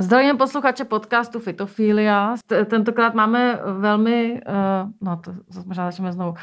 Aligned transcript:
Zdravím 0.00 0.38
posluchače 0.38 0.84
podcastu 0.84 1.40
Fitofilia. 1.40 2.34
Tentokrát 2.66 3.14
máme 3.14 3.60
velmi, 3.78 4.40
uh, 4.48 4.90
no 5.00 5.16
to 5.16 5.32
možná 5.66 5.90
začneme 5.90 6.12
znovu. 6.12 6.34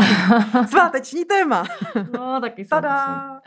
Sváteční 0.66 1.24
téma. 1.24 1.64
No, 2.12 2.40
taky 2.40 2.64
Tada! 2.64 3.40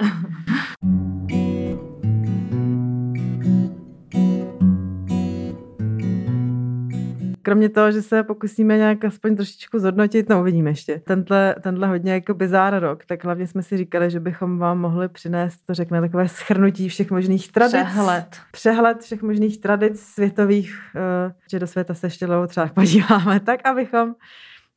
Kromě 7.49 7.69
toho, 7.69 7.91
že 7.91 8.01
se 8.01 8.23
pokusíme 8.23 8.77
nějak 8.77 9.05
aspoň 9.05 9.35
trošičku 9.35 9.79
zhodnotit, 9.79 10.29
no 10.29 10.41
uvidíme 10.41 10.69
ještě, 10.69 11.01
tenhle, 11.05 11.55
tenhle 11.61 11.87
hodně 11.87 12.13
jako 12.13 12.33
bizár 12.33 12.79
rok, 12.79 13.05
tak 13.05 13.23
hlavně 13.23 13.47
jsme 13.47 13.63
si 13.63 13.77
říkali, 13.77 14.11
že 14.11 14.19
bychom 14.19 14.57
vám 14.57 14.79
mohli 14.79 15.09
přinést, 15.09 15.65
to 15.65 15.73
řekne, 15.73 16.01
takové 16.01 16.27
schrnutí 16.27 16.89
všech 16.89 17.11
možných 17.11 17.51
tradic. 17.51 17.71
Přehled. 17.71 18.37
Přehled 18.51 19.01
všech 19.01 19.21
možných 19.21 19.61
tradic 19.61 19.99
světových, 19.99 20.79
uh, 20.95 21.31
že 21.51 21.59
do 21.59 21.67
světa 21.67 21.93
se 21.93 22.07
ještě 22.07 22.25
dlouho 22.25 22.47
třeba 22.47 22.67
podíváme, 22.67 23.39
tak 23.39 23.59
abychom 23.65 24.15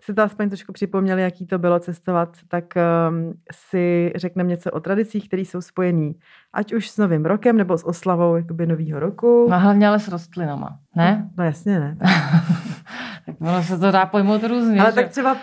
si 0.05 0.15
to 0.15 0.23
aspoň 0.23 0.49
trošku 0.49 0.73
připomněli, 0.73 1.23
jaký 1.23 1.47
to 1.47 1.59
bylo 1.59 1.79
cestovat, 1.79 2.37
tak 2.49 2.65
um, 3.09 3.35
si 3.53 4.13
řekneme 4.17 4.49
něco 4.49 4.71
o 4.71 4.81
tradicích, 4.81 5.29
které 5.29 5.43
jsou 5.43 5.61
spojené 5.61 6.13
ať 6.53 6.73
už 6.73 6.91
s 6.91 6.99
novým 6.99 7.25
rokem 7.25 7.57
nebo 7.57 7.79
s 7.79 7.87
oslavou 7.87 8.37
jakoby 8.37 8.67
nového 8.67 9.01
roku. 9.01 9.47
No 9.51 9.61
hlavně 9.61 9.89
ale 9.89 9.99
s 9.99 10.09
rostlinama, 10.09 10.79
ne? 10.97 11.31
No 11.37 11.45
jasně 11.45 11.81
ne. 11.81 11.97
tak 13.27 13.37
ono 13.41 13.63
se 13.63 13.79
to 13.79 13.91
dá 13.91 14.07
pojmout 14.07 14.45
různě. 14.45 14.81
Ale 14.81 14.91
že? 14.91 14.95
tak 14.95 15.09
třeba, 15.09 15.37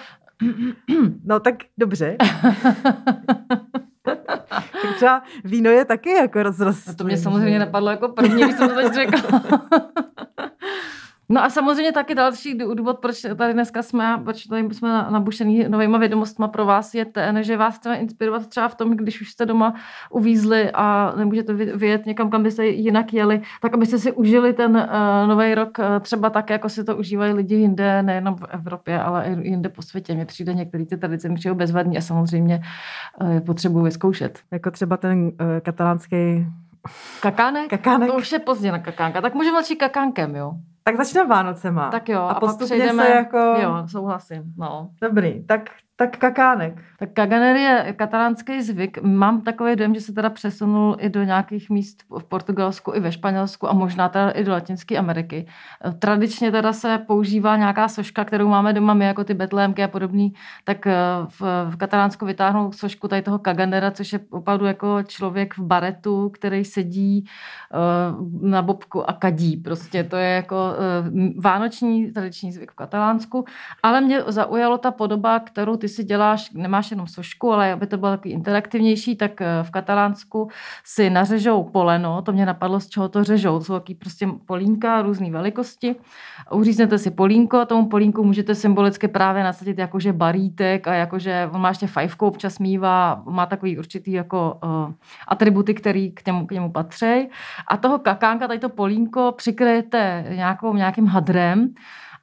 no 1.26 1.40
tak 1.40 1.56
dobře. 1.78 2.16
tak 4.04 4.96
třeba 4.96 5.24
víno 5.44 5.70
je 5.70 5.86
taky 5.86 6.10
jako 6.10 6.44
rozrost. 6.44 6.88
No 6.88 6.94
to 6.94 7.04
mě 7.04 7.18
samozřejmě 7.18 7.60
napadlo 7.60 7.92
jako 7.92 8.10
první, 8.10 8.44
když 8.44 8.56
jsem 8.56 8.70
to 8.70 8.76
teď 8.76 8.94
řekla. 8.94 9.42
No 11.32 11.44
a 11.44 11.50
samozřejmě 11.50 11.92
taky 11.92 12.16
další 12.16 12.58
důvod, 12.58 13.00
proč 13.00 13.22
tady 13.38 13.54
dneska 13.54 13.84
jsme, 13.84 14.22
proč 14.24 14.44
tady 14.44 14.74
jsme 14.74 14.90
nabušený 15.10 15.66
novýma 15.70 15.98
vědomostma 15.98 16.48
pro 16.48 16.66
vás, 16.66 16.94
je 16.94 17.06
ten, 17.06 17.44
že 17.44 17.58
vás 17.58 17.76
chceme 17.76 17.98
inspirovat 17.98 18.48
třeba 18.48 18.68
v 18.68 18.76
tom, 18.76 18.92
když 18.92 19.22
už 19.22 19.32
jste 19.32 19.46
doma 19.46 19.74
uvízli 20.10 20.72
a 20.74 21.14
nemůžete 21.18 21.54
vyjet 21.54 22.06
někam, 22.06 22.30
kam 22.30 22.44
byste 22.44 22.66
jinak 22.66 23.14
jeli, 23.14 23.42
tak 23.62 23.74
abyste 23.74 24.00
si 24.00 24.12
užili 24.12 24.54
ten 24.54 24.76
uh, 24.76 25.28
nový 25.28 25.56
rok 25.56 25.80
uh, 25.80 25.86
třeba 26.00 26.30
tak, 26.30 26.50
jako 26.50 26.70
si 26.70 26.84
to 26.84 26.98
užívají 26.98 27.34
lidi 27.34 27.56
jinde, 27.56 28.04
nejenom 28.04 28.36
v 28.36 28.46
Evropě, 28.50 29.02
ale 29.02 29.26
i 29.26 29.48
jinde 29.50 29.70
po 29.70 29.82
světě. 29.82 30.14
Mně 30.14 30.26
přijde 30.26 30.54
některé 30.54 30.86
ty 30.86 30.98
tradice 30.98 31.30
mi 31.30 31.36
přijde 31.36 31.56
bezvadní 31.56 31.98
a 31.98 32.02
samozřejmě 32.02 32.62
uh, 33.22 33.40
potřebuji 33.40 33.84
vyzkoušet. 33.84 34.40
Jako 34.52 34.72
třeba 34.72 34.98
ten 34.98 35.24
uh, 35.24 35.32
katalánský 35.62 36.46
Kakánek? 37.22 37.70
Kakánek? 37.70 38.10
To 38.10 38.18
už 38.18 38.32
je 38.32 38.40
pozdě 38.40 38.72
na 38.72 38.80
kakánka. 38.80 39.22
Tak 39.22 39.34
můžeme 39.34 39.62
začít 39.62 39.76
kakánkem, 39.76 40.36
jo? 40.36 40.54
Tak 40.90 40.98
začneme 40.98 41.30
Vánocema. 41.30 41.90
Tak 41.90 42.10
jo, 42.10 42.22
a, 42.22 42.32
a 42.32 42.40
postupně 42.40 42.68
pak 42.68 42.78
přejdeme, 42.78 43.06
se 43.06 43.12
jako... 43.12 43.38
Jo, 43.38 43.84
souhlasím, 43.88 44.44
no. 44.58 44.90
Dobrý, 45.02 45.46
tak 45.46 45.62
tak 46.00 46.18
kakánek. 46.18 46.74
Tak 47.00 47.10
kaganer 47.14 47.56
je 47.56 47.94
katalánský 47.94 48.62
zvyk. 48.62 49.02
Mám 49.02 49.42
takový 49.42 49.76
dojem, 49.76 49.96
že 49.96 50.02
se 50.02 50.14
teda 50.14 50.30
přesunul 50.30 50.96
i 51.00 51.10
do 51.10 51.24
nějakých 51.24 51.70
míst 51.70 52.04
v 52.20 52.24
Portugalsku, 52.24 52.94
i 52.96 53.00
ve 53.00 53.12
Španělsku 53.12 53.70
a 53.70 53.74
možná 53.74 54.10
teda 54.10 54.30
i 54.30 54.44
do 54.44 54.52
Latinské 54.52 54.98
Ameriky. 54.98 55.48
Tradičně 56.00 56.52
teda 56.52 56.74
se 56.74 56.98
používá 57.08 57.58
nějaká 57.58 57.88
soška, 57.88 58.26
kterou 58.26 58.48
máme 58.48 58.74
doma 58.74 58.94
my, 58.94 59.06
jako 59.06 59.24
ty 59.24 59.34
betlémky 59.34 59.84
a 59.84 59.88
podobný, 59.88 60.34
tak 60.64 60.88
eh, 60.88 60.94
v, 61.28 61.42
v 61.70 61.76
Katalánsku 61.76 62.26
vytáhnou 62.26 62.72
sošku 62.72 63.08
tady 63.08 63.22
toho 63.22 63.40
kaganera, 63.40 63.92
což 63.92 64.14
je 64.14 64.20
opravdu 64.30 64.66
jako 64.66 65.04
člověk 65.04 65.58
v 65.58 65.62
baretu, 65.62 66.30
který 66.30 66.66
sedí 66.66 67.26
uh, 67.74 68.50
na 68.50 68.62
bobku 68.62 69.10
a 69.10 69.14
kadí. 69.14 69.58
Prostě 69.58 70.04
to 70.04 70.16
je 70.16 70.30
jako 70.30 70.74
vánoční 71.38 72.12
tradiční 72.12 72.52
zvyk 72.52 72.72
v 72.72 72.76
Katalánsku. 72.76 73.46
Ale 73.84 74.02
mě 74.02 74.22
zaujalo 74.28 74.78
ta 74.78 74.92
podoba, 74.92 75.40
kterou 75.40 75.76
ty 75.76 75.88
si 75.88 76.04
děláš, 76.04 76.52
nemáš 76.52 76.92
jenom 76.92 77.08
sošku, 77.08 77.52
ale 77.52 77.74
aby 77.74 77.88
to 77.88 77.98
bylo 77.98 78.12
takový 78.12 78.34
interaktivnější, 78.34 79.16
tak 79.16 79.42
eh, 79.42 79.46
v 79.64 79.72
Katalánsku 79.72 80.50
si 80.84 81.10
nařežou 81.10 81.64
poleno, 81.64 82.22
to 82.22 82.32
mě 82.32 82.46
napadlo, 82.46 82.80
z 82.80 82.90
čeho 82.90 83.10
to 83.10 83.24
řežou. 83.24 83.62
Jsou 83.62 83.74
taky 83.74 83.96
prostě 83.96 84.28
polínka 84.46 85.02
různé 85.02 85.32
velikosti. 85.32 85.96
Uříznete 86.52 86.98
si 86.98 87.12
polínko, 87.12 87.66
tomu 87.66 87.90
polínku 87.90 88.24
můžete 88.24 88.56
symbolicky 88.56 89.08
právě 89.08 89.44
nasadit 89.44 89.78
jakože 89.78 90.14
barítek 90.14 90.88
a 90.88 90.94
jakože 90.94 91.50
on 91.54 91.62
má 91.62 91.70
ještě 91.70 91.88
fajfku, 91.88 92.28
občas 92.28 92.60
mývá, 92.60 93.24
má 93.26 93.46
takový 93.46 93.78
určitý 93.78 94.12
jako 94.12 94.60
uh, 94.64 94.94
atributy, 95.28 95.74
který 95.74 96.12
k 96.12 96.26
němu, 96.26 96.48
k 96.48 96.52
němu 96.52 96.72
patří. 96.72 97.30
A 97.68 97.78
toho 97.78 98.00
kakánka, 98.00 98.48
tady 98.48 98.60
to 98.60 98.70
polínko, 98.70 99.34
přikryjete 99.38 100.26
nějakou, 100.62 100.78
nějakým 100.78 101.06
hadrem, 101.08 101.74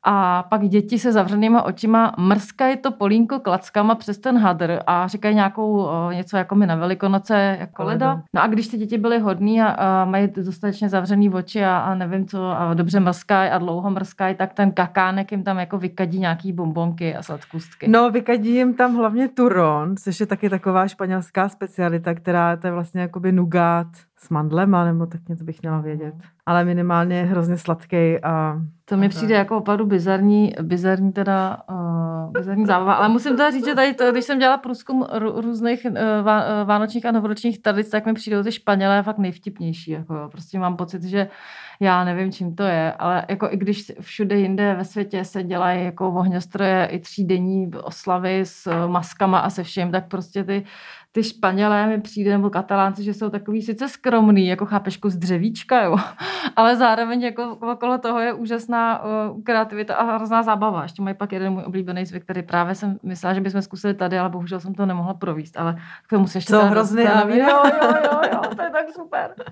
a 0.08 0.42
pak 0.42 0.68
děti 0.68 0.98
se 0.98 1.12
zavřenýma 1.12 1.62
očima 1.62 2.14
mrskají 2.18 2.76
to 2.76 2.90
polínko 2.90 3.40
klackama 3.40 3.94
přes 3.94 4.18
ten 4.18 4.38
hadr 4.38 4.78
a 4.86 5.08
říkají 5.08 5.34
nějakou 5.34 5.88
něco 6.12 6.36
jako 6.36 6.54
mi 6.54 6.66
na 6.66 6.76
velikonoce, 6.76 7.56
jako 7.60 7.84
leda. 7.84 8.22
No 8.34 8.42
a 8.42 8.46
když 8.46 8.68
ty 8.68 8.76
děti 8.76 8.98
byly 8.98 9.18
hodný 9.18 9.62
a, 9.62 9.68
a 9.68 10.04
mají 10.04 10.28
dostatečně 10.36 10.88
zavřený 10.88 11.30
oči 11.30 11.64
a, 11.64 11.78
a 11.78 11.94
nevím 11.94 12.26
co, 12.26 12.50
a 12.50 12.74
dobře 12.74 13.00
mrskají 13.00 13.50
a 13.50 13.58
dlouho 13.58 13.90
mrskají, 13.90 14.34
tak 14.34 14.52
ten 14.52 14.72
kakánek 14.72 15.32
jim 15.32 15.42
tam 15.42 15.58
jako 15.58 15.78
vykadí 15.78 16.18
nějaký 16.18 16.52
bombonky 16.52 17.16
a 17.16 17.22
sladkustky. 17.22 17.88
No, 17.88 18.10
vykadí 18.10 18.54
jim 18.54 18.74
tam 18.74 18.94
hlavně 18.96 19.28
turon, 19.28 19.96
což 19.96 20.20
je 20.20 20.26
taky 20.26 20.50
taková 20.50 20.88
španělská 20.88 21.48
specialita, 21.48 22.14
která 22.14 22.56
to 22.56 22.66
je 22.66 22.72
vlastně 22.72 23.00
jakoby 23.00 23.32
nugát 23.32 23.86
s 24.18 24.30
mandlema, 24.30 24.84
nebo 24.84 25.06
tak 25.06 25.28
něco 25.28 25.44
bych 25.44 25.62
měla 25.62 25.80
vědět. 25.80 26.14
Ale 26.46 26.64
minimálně 26.64 27.16
je 27.16 27.24
hrozně 27.24 27.56
sladký 27.56 28.22
a... 28.22 28.56
To 28.84 28.96
mi 28.96 29.08
přijde 29.08 29.34
jako 29.34 29.56
opravdu 29.56 29.86
bizarní, 29.86 30.54
bizarní 30.62 31.12
teda, 31.12 31.62
uh, 31.70 32.32
bizarní 32.32 32.66
zábava. 32.66 32.94
Ale 32.94 33.08
musím 33.08 33.36
teda 33.36 33.50
říct, 33.50 33.66
že 33.66 33.74
tady, 33.74 33.94
to, 33.94 34.12
když 34.12 34.24
jsem 34.24 34.38
dělala 34.38 34.58
průzkum 34.58 35.06
různých 35.18 35.86
uh, 35.90 35.96
vánočních 36.64 37.06
a 37.06 37.12
novoročních 37.12 37.62
tradic, 37.62 37.90
tak 37.90 38.06
mi 38.06 38.14
přijdou 38.14 38.42
ty 38.42 38.52
Španělé 38.52 39.02
fakt 39.02 39.18
nejvtipnější. 39.18 39.90
Jako 39.90 40.14
jo. 40.14 40.28
Prostě 40.28 40.58
mám 40.58 40.76
pocit, 40.76 41.02
že 41.02 41.28
já 41.80 42.04
nevím, 42.04 42.32
čím 42.32 42.54
to 42.54 42.62
je, 42.62 42.92
ale 42.92 43.24
jako 43.28 43.48
i 43.50 43.56
když 43.56 43.92
všude 44.00 44.36
jinde 44.36 44.74
ve 44.74 44.84
světě 44.84 45.24
se 45.24 45.42
dělají 45.42 45.84
jako 45.84 46.08
ohňostroje 46.08 46.86
i 46.86 46.98
třídenní 46.98 47.70
oslavy 47.82 48.40
s 48.44 48.86
maskama 48.86 49.38
a 49.38 49.50
se 49.50 49.62
vším, 49.62 49.92
tak 49.92 50.08
prostě 50.08 50.44
ty 50.44 50.64
ty 51.16 51.22
Španělé 51.22 51.86
mi 51.86 52.00
přijde, 52.00 52.30
nebo 52.30 52.50
Katalánci, 52.50 53.02
že 53.02 53.14
jsou 53.14 53.30
takový 53.30 53.62
sice 53.62 53.88
skromný, 53.88 54.46
jako 54.46 54.66
chápeš, 54.66 54.98
z 55.06 55.16
dřevíčka, 55.16 55.82
jo, 55.82 55.96
ale 56.56 56.76
zároveň 56.76 57.22
jako 57.22 57.56
okolo 57.72 57.98
toho 57.98 58.20
je 58.20 58.32
úžasná 58.32 59.04
uh, 59.04 59.42
kreativita 59.42 59.94
a 59.94 60.16
hrozná 60.16 60.42
zábava. 60.42 60.82
Ještě 60.82 61.02
mají 61.02 61.16
pak 61.16 61.32
jeden 61.32 61.52
můj 61.52 61.62
oblíbený 61.66 62.04
zvyk, 62.04 62.22
který 62.22 62.42
právě 62.42 62.74
jsem 62.74 62.98
myslela, 63.02 63.34
že 63.34 63.40
bychom 63.40 63.62
zkusili 63.62 63.94
tady, 63.94 64.18
ale 64.18 64.28
bohužel 64.28 64.60
jsem 64.60 64.74
to 64.74 64.86
nemohla 64.86 65.14
províst, 65.14 65.58
ale 65.58 65.76
k 66.06 66.10
tomu 66.10 66.26
se 66.26 66.38
ještě... 66.38 66.52
Co 66.52 66.66
hrozný, 66.66 67.02
jo, 67.02 67.28
jo, 67.28 67.62
jo, 68.04 68.20
jo, 68.32 68.40
to 68.56 68.62
je 68.62 68.70
tak 68.70 68.86
super. 68.94 69.34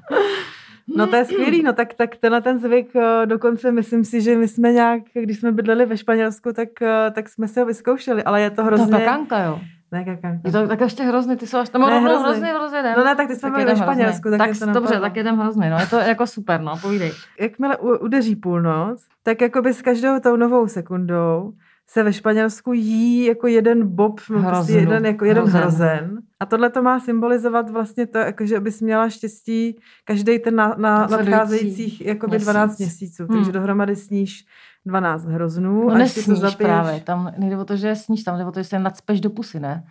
No 0.96 1.06
to 1.06 1.16
je 1.16 1.25
skvělý, 1.25 1.62
no 1.62 1.72
tak, 1.72 1.94
tak 1.94 2.16
tenhle 2.16 2.41
ten 2.41 2.58
zvyk 2.58 2.96
eh, 2.96 3.26
dokonce 3.26 3.72
myslím 3.72 4.04
si, 4.04 4.20
že 4.20 4.36
my 4.36 4.48
jsme 4.48 4.72
nějak, 4.72 5.02
když 5.14 5.38
jsme 5.38 5.52
bydleli 5.52 5.86
ve 5.86 5.96
Španělsku, 5.96 6.52
tak, 6.52 6.82
eh, 6.82 7.10
tak 7.10 7.28
jsme 7.28 7.48
si 7.48 7.60
ho 7.60 7.66
vyzkoušeli, 7.66 8.25
ale 8.25 8.41
je 8.42 8.50
to 8.50 8.64
hrozně... 8.64 8.86
To 8.86 8.98
kakánka, 8.98 9.42
jo. 9.42 9.60
Ne, 9.93 10.05
kakánka. 10.05 10.41
Je 10.45 10.53
to 10.53 10.69
tak 10.69 10.81
ještě 10.81 11.03
hrozný, 11.03 11.37
ty 11.37 11.47
jsou 11.47 11.59
až 11.59 11.69
tam 11.69 11.81
ne, 11.81 11.87
hrozný, 11.87 12.09
hrozný, 12.09 12.49
hrozný 12.49 12.78
hrozný 12.78 12.95
No 12.97 13.05
ne, 13.05 13.17
tak 13.17 13.28
ty 13.28 13.37
jsme 13.37 13.50
byli 13.50 13.65
ve 13.65 13.77
Španělsku. 13.77 14.31
Tak, 14.31 14.39
tak 14.39 14.59
to 14.59 14.67
dobře, 14.67 15.00
tak 15.00 15.17
jedem 15.17 15.39
hrozný, 15.39 15.71
no, 15.71 15.78
je 15.78 15.87
to 15.87 15.99
jako 15.99 16.27
super, 16.27 16.61
no, 16.61 16.78
povídej. 16.83 17.12
Jakmile 17.41 17.77
udeří 17.77 18.37
půlnoc, 18.37 19.05
tak 19.23 19.41
jako 19.41 19.62
by 19.62 19.75
s 19.75 19.83
každou 19.83 20.21
tou 20.21 20.37
novou 20.37 20.69
sekundou 20.69 21.53
se 21.87 22.03
ve 22.03 22.12
Španělsku 22.12 22.73
jí 22.73 23.25
jako 23.25 23.47
jeden 23.47 23.89
bob, 23.89 24.21
no 24.31 24.43
prostě 24.43 24.73
jeden, 24.73 25.06
jako 25.06 25.25
jeden 25.25 25.43
hrozen. 25.43 25.61
hrozen. 25.61 26.19
A 26.41 26.47
tohle 26.47 26.71
to 26.71 26.83
má 26.83 27.00
symbolizovat 27.00 27.71
vlastně 27.71 28.06
to, 28.06 28.19
jako, 28.19 28.47
že 28.47 28.61
bys 28.61 28.81
měla 28.81 29.09
štěstí 29.09 29.78
každý 30.05 30.39
ten 30.39 30.55
na, 30.56 30.75
na 30.78 31.06
nadcházejících 31.06 32.06
jakoby 32.06 32.39
12 32.39 32.78
měsíců. 32.78 33.27
Hmm. 33.27 33.37
Takže 33.37 33.53
dohromady 33.53 33.97
sníš 33.97 34.47
12 34.86 35.25
hroznů. 35.25 35.88
No 35.88 35.94
nesníš 35.94 36.26
to 36.26 36.34
zapiješ... 36.34 36.54
právě, 36.56 37.00
tam 37.00 37.32
nejde 37.38 37.56
o 37.56 37.64
to, 37.64 37.76
že 37.76 37.96
sníš, 37.96 38.25
tam 38.25 38.38
jde 38.38 38.44
o 38.44 38.52
to, 38.52 38.60
že 38.60 38.64
se 38.64 38.78
nacpeš 38.78 39.20
do 39.20 39.31
pusy, 39.31 39.60
ne? 39.60 39.84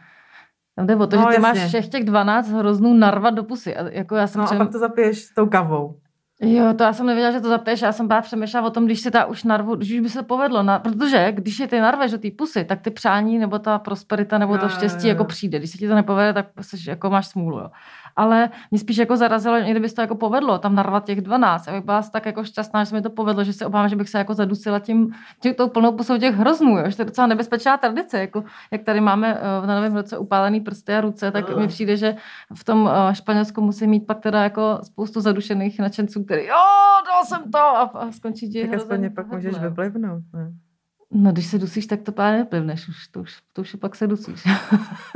Tam 0.76 0.88
jde 0.88 0.96
o 0.96 1.08
to, 1.08 1.16
no, 1.16 1.22
že 1.22 1.28
ty 1.28 1.34
jasně. 1.34 1.62
máš 1.62 1.68
všech 1.68 1.88
těch 1.88 2.04
12 2.04 2.50
hroznů 2.50 2.94
narvat 2.94 3.34
do 3.34 3.44
pusy. 3.44 3.76
A, 3.76 3.90
jako 3.90 4.16
já 4.16 4.28
jsem 4.28 4.42
no 4.42 4.46
přem... 4.46 4.62
a 4.62 4.66
pak 4.66 4.72
to 4.72 4.80
zapiješ 4.80 5.30
tou 5.36 5.46
kavou. 5.46 5.96
Jo, 6.42 6.74
to 6.74 6.84
já 6.84 6.94
jsem 6.94 7.06
nevěděla, 7.06 7.32
že 7.32 7.42
to 7.42 7.50
zapiješ. 7.50 7.82
Já 7.82 7.92
jsem 7.92 8.08
právě 8.08 8.22
přemýšlela 8.22 8.68
o 8.68 8.72
tom, 8.72 8.86
když 8.86 9.00
si 9.00 9.12
ta 9.12 9.26
už 9.26 9.44
narvu, 9.44 9.76
když 9.76 9.92
už 9.92 10.00
by 10.00 10.10
se 10.10 10.24
povedlo, 10.24 10.64
na, 10.64 10.80
protože 10.80 11.32
když 11.32 11.60
je 11.60 11.68
ty 11.68 11.80
narveš 11.80 12.12
do 12.12 12.18
té 12.18 12.28
pusy, 12.38 12.66
tak 12.66 12.82
ty 12.82 12.92
přání 12.92 13.40
nebo 13.40 13.60
ta 13.60 13.80
prosperita 13.80 14.38
nebo 14.38 14.58
to 14.58 14.70
štěstí 14.70 15.08
jako 15.08 15.24
přijde. 15.26 15.60
Když 15.60 15.72
se 15.72 15.78
ti 15.78 15.88
to 15.88 15.96
nepovede, 15.96 16.34
tak 16.34 16.46
jsi, 16.62 16.90
jako 16.90 17.10
máš 17.10 17.28
smůlu. 17.28 17.60
Jo. 17.60 17.70
Ale 18.16 18.50
mě 18.72 18.80
spíš 18.80 18.98
jako 18.98 19.18
zarazilo, 19.18 19.60
někdy 19.60 19.80
by 19.80 19.90
se 19.90 19.96
to 19.96 20.02
jako 20.02 20.16
povedlo 20.16 20.58
tam 20.58 20.76
narvat 20.76 21.06
těch 21.06 21.22
12. 21.22 21.68
Já 21.68 21.74
bych 21.74 21.86
byla 21.86 22.02
tak 22.02 22.26
jako 22.26 22.44
šťastná, 22.44 22.84
že 22.84 22.90
se 22.90 22.96
mi 22.96 23.02
to 23.02 23.10
povedlo, 23.10 23.44
že 23.44 23.54
se 23.54 23.66
obávám, 23.66 23.90
že 23.90 23.96
bych 23.96 24.10
se 24.10 24.18
jako 24.18 24.34
zadusila 24.34 24.80
tím, 24.80 25.14
tím 25.40 25.54
tou 25.54 25.70
plnou 25.70 25.92
pusou 25.92 26.18
těch 26.18 26.36
hroznů, 26.36 26.78
jo? 26.78 26.90
že 26.90 26.96
to 26.96 27.02
je 27.02 27.06
docela 27.06 27.28
nebezpečná 27.28 27.78
tradice, 27.78 28.20
jako 28.20 28.44
jak 28.72 28.84
tady 28.84 29.02
máme 29.02 29.34
uh, 29.34 29.68
na 29.68 29.76
novém 29.76 29.96
roce 29.96 30.18
upálený 30.18 30.62
prsty 30.62 30.94
a 30.94 31.02
ruce, 31.02 31.32
tak 31.32 31.50
no. 31.50 31.58
mi 31.58 31.68
přijde, 31.68 31.98
že 31.98 32.16
v 32.54 32.64
tom 32.64 32.84
uh, 32.84 33.14
Španělsku 33.14 33.62
musí 33.62 33.88
mít 33.88 34.08
pak 34.08 34.20
teda 34.20 34.44
jako 34.44 34.80
spoustu 34.84 35.22
zadušených 35.22 35.80
nadšenců, 35.80 36.24
který 36.24 36.46
jo, 36.46 36.56
dal 37.06 37.26
jsem 37.26 37.52
to 37.52 37.60
a, 37.60 37.82
a 37.82 38.12
skončí 38.12 38.50
ti 38.50 38.68
Tak 38.68 38.74
aspoň 38.74 39.14
pak 39.14 39.28
můžeš 39.28 39.60
vyplivnout. 39.60 40.24
Ne? 40.34 40.52
No, 41.14 41.32
když 41.32 41.48
se 41.48 41.60
dusíš, 41.60 41.88
tak 41.88 42.02
to 42.02 42.12
právě 42.12 42.40
neplivneš. 42.40 42.88
Už, 42.88 43.08
to, 43.08 43.20
už, 43.20 43.42
to 43.54 43.62
už 43.62 43.76
pak 43.76 43.96
se 43.96 44.08
dusíš. 44.08 44.44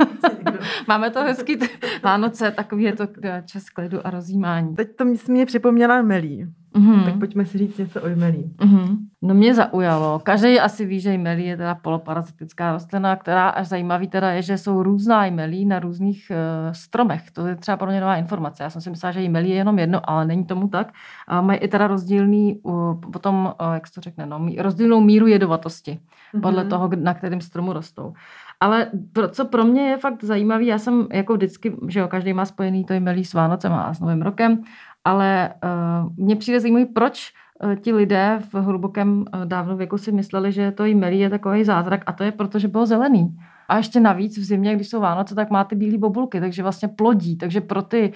Máme 0.88 1.10
to 1.10 1.22
hezký 1.22 1.58
Vánoce, 2.02 2.50
takový 2.50 2.84
je 2.84 2.96
to 2.96 3.06
čas 3.44 3.70
klidu 3.70 4.06
a 4.06 4.10
rozjímání. 4.10 4.76
Teď 4.76 4.96
to 4.96 5.04
mě 5.28 5.46
připomněla 5.46 6.02
Melí. 6.02 6.46
Mm-hmm. 6.74 7.04
Tak 7.04 7.18
pojďme 7.18 7.46
si 7.46 7.58
říct 7.58 7.78
něco 7.78 8.02
o 8.02 8.06
jmelí. 8.06 8.54
Mm-hmm. 8.58 8.96
No 9.22 9.34
mě 9.34 9.54
zaujalo. 9.54 10.18
Každý 10.18 10.60
asi 10.60 10.86
ví, 10.86 11.00
že 11.00 11.12
jmelí 11.12 11.46
je 11.46 11.56
teda 11.56 11.74
poloparazitická 11.74 12.72
rostlina, 12.72 13.16
která 13.16 13.48
až 13.48 13.68
zajímavý 13.68 14.08
teda 14.08 14.30
je, 14.30 14.42
že 14.42 14.58
jsou 14.58 14.82
různá 14.82 15.26
jmelí 15.26 15.64
na 15.64 15.78
různých 15.78 16.30
uh, 16.30 16.72
stromech. 16.72 17.30
To 17.30 17.46
je 17.46 17.56
třeba 17.56 17.76
pro 17.76 17.86
mě 17.90 18.00
nová 18.00 18.16
informace. 18.16 18.62
Já 18.62 18.70
jsem 18.70 18.82
si 18.82 18.90
myslela, 18.90 19.12
že 19.12 19.22
jmelí 19.22 19.50
je 19.50 19.56
jenom 19.56 19.78
jedno, 19.78 20.10
ale 20.10 20.26
není 20.26 20.44
tomu 20.44 20.68
tak. 20.68 20.92
A 21.28 21.40
mají 21.40 21.58
i 21.58 21.68
teda 21.68 21.86
rozdílný, 21.86 22.60
uh, 22.62 23.00
potom, 23.00 23.54
uh, 23.60 23.74
jak 23.74 23.86
se 23.86 23.94
to 23.94 24.00
řekne, 24.00 24.26
no, 24.26 24.46
rozdílnou 24.58 25.00
míru 25.00 25.26
jedovatosti 25.26 25.98
mm-hmm. 26.34 26.40
podle 26.40 26.64
toho, 26.64 26.90
na 26.96 27.14
kterým 27.14 27.40
stromu 27.40 27.72
rostou. 27.72 28.12
Ale 28.60 28.86
pro, 29.12 29.28
co 29.28 29.44
pro 29.44 29.64
mě 29.64 29.88
je 29.88 29.96
fakt 29.96 30.24
zajímavé, 30.24 30.64
já 30.64 30.78
jsem 30.78 31.06
jako 31.12 31.34
vždycky, 31.34 31.76
že 31.88 32.00
jo, 32.00 32.08
každý 32.08 32.32
má 32.32 32.44
spojený 32.44 32.84
to 32.84 32.92
jmelí 32.92 33.24
s 33.24 33.34
Vánocem 33.34 33.72
a 33.72 33.94
s 33.94 34.00
Novým 34.00 34.22
rokem, 34.22 34.62
ale 35.08 35.54
uh, 35.64 36.24
mně 36.24 36.36
přijde 36.36 36.60
zajímavý, 36.60 36.86
proč 36.86 37.32
uh, 37.64 37.74
ti 37.74 37.92
lidé 37.92 38.38
v 38.52 38.54
hlubokém 38.54 39.18
uh, 39.18 39.44
dávno 39.44 39.76
věku 39.76 39.98
si 39.98 40.12
mysleli, 40.12 40.52
že 40.52 40.72
to 40.72 40.84
jmelí 40.84 41.20
je 41.20 41.30
takový 41.30 41.64
zázrak 41.64 42.00
a 42.06 42.12
to 42.12 42.24
je 42.24 42.32
proto, 42.32 42.58
že 42.58 42.68
bylo 42.68 42.86
zelený. 42.86 43.36
A 43.68 43.76
ještě 43.76 44.00
navíc 44.00 44.38
v 44.38 44.44
zimě, 44.44 44.74
když 44.74 44.88
jsou 44.88 45.00
Vánoce, 45.00 45.34
tak 45.34 45.50
máte 45.50 45.76
bílé 45.76 45.98
bobulky, 45.98 46.40
takže 46.40 46.62
vlastně 46.62 46.88
plodí. 46.88 47.36
Takže 47.36 47.60
pro 47.60 47.82
ty 47.82 48.12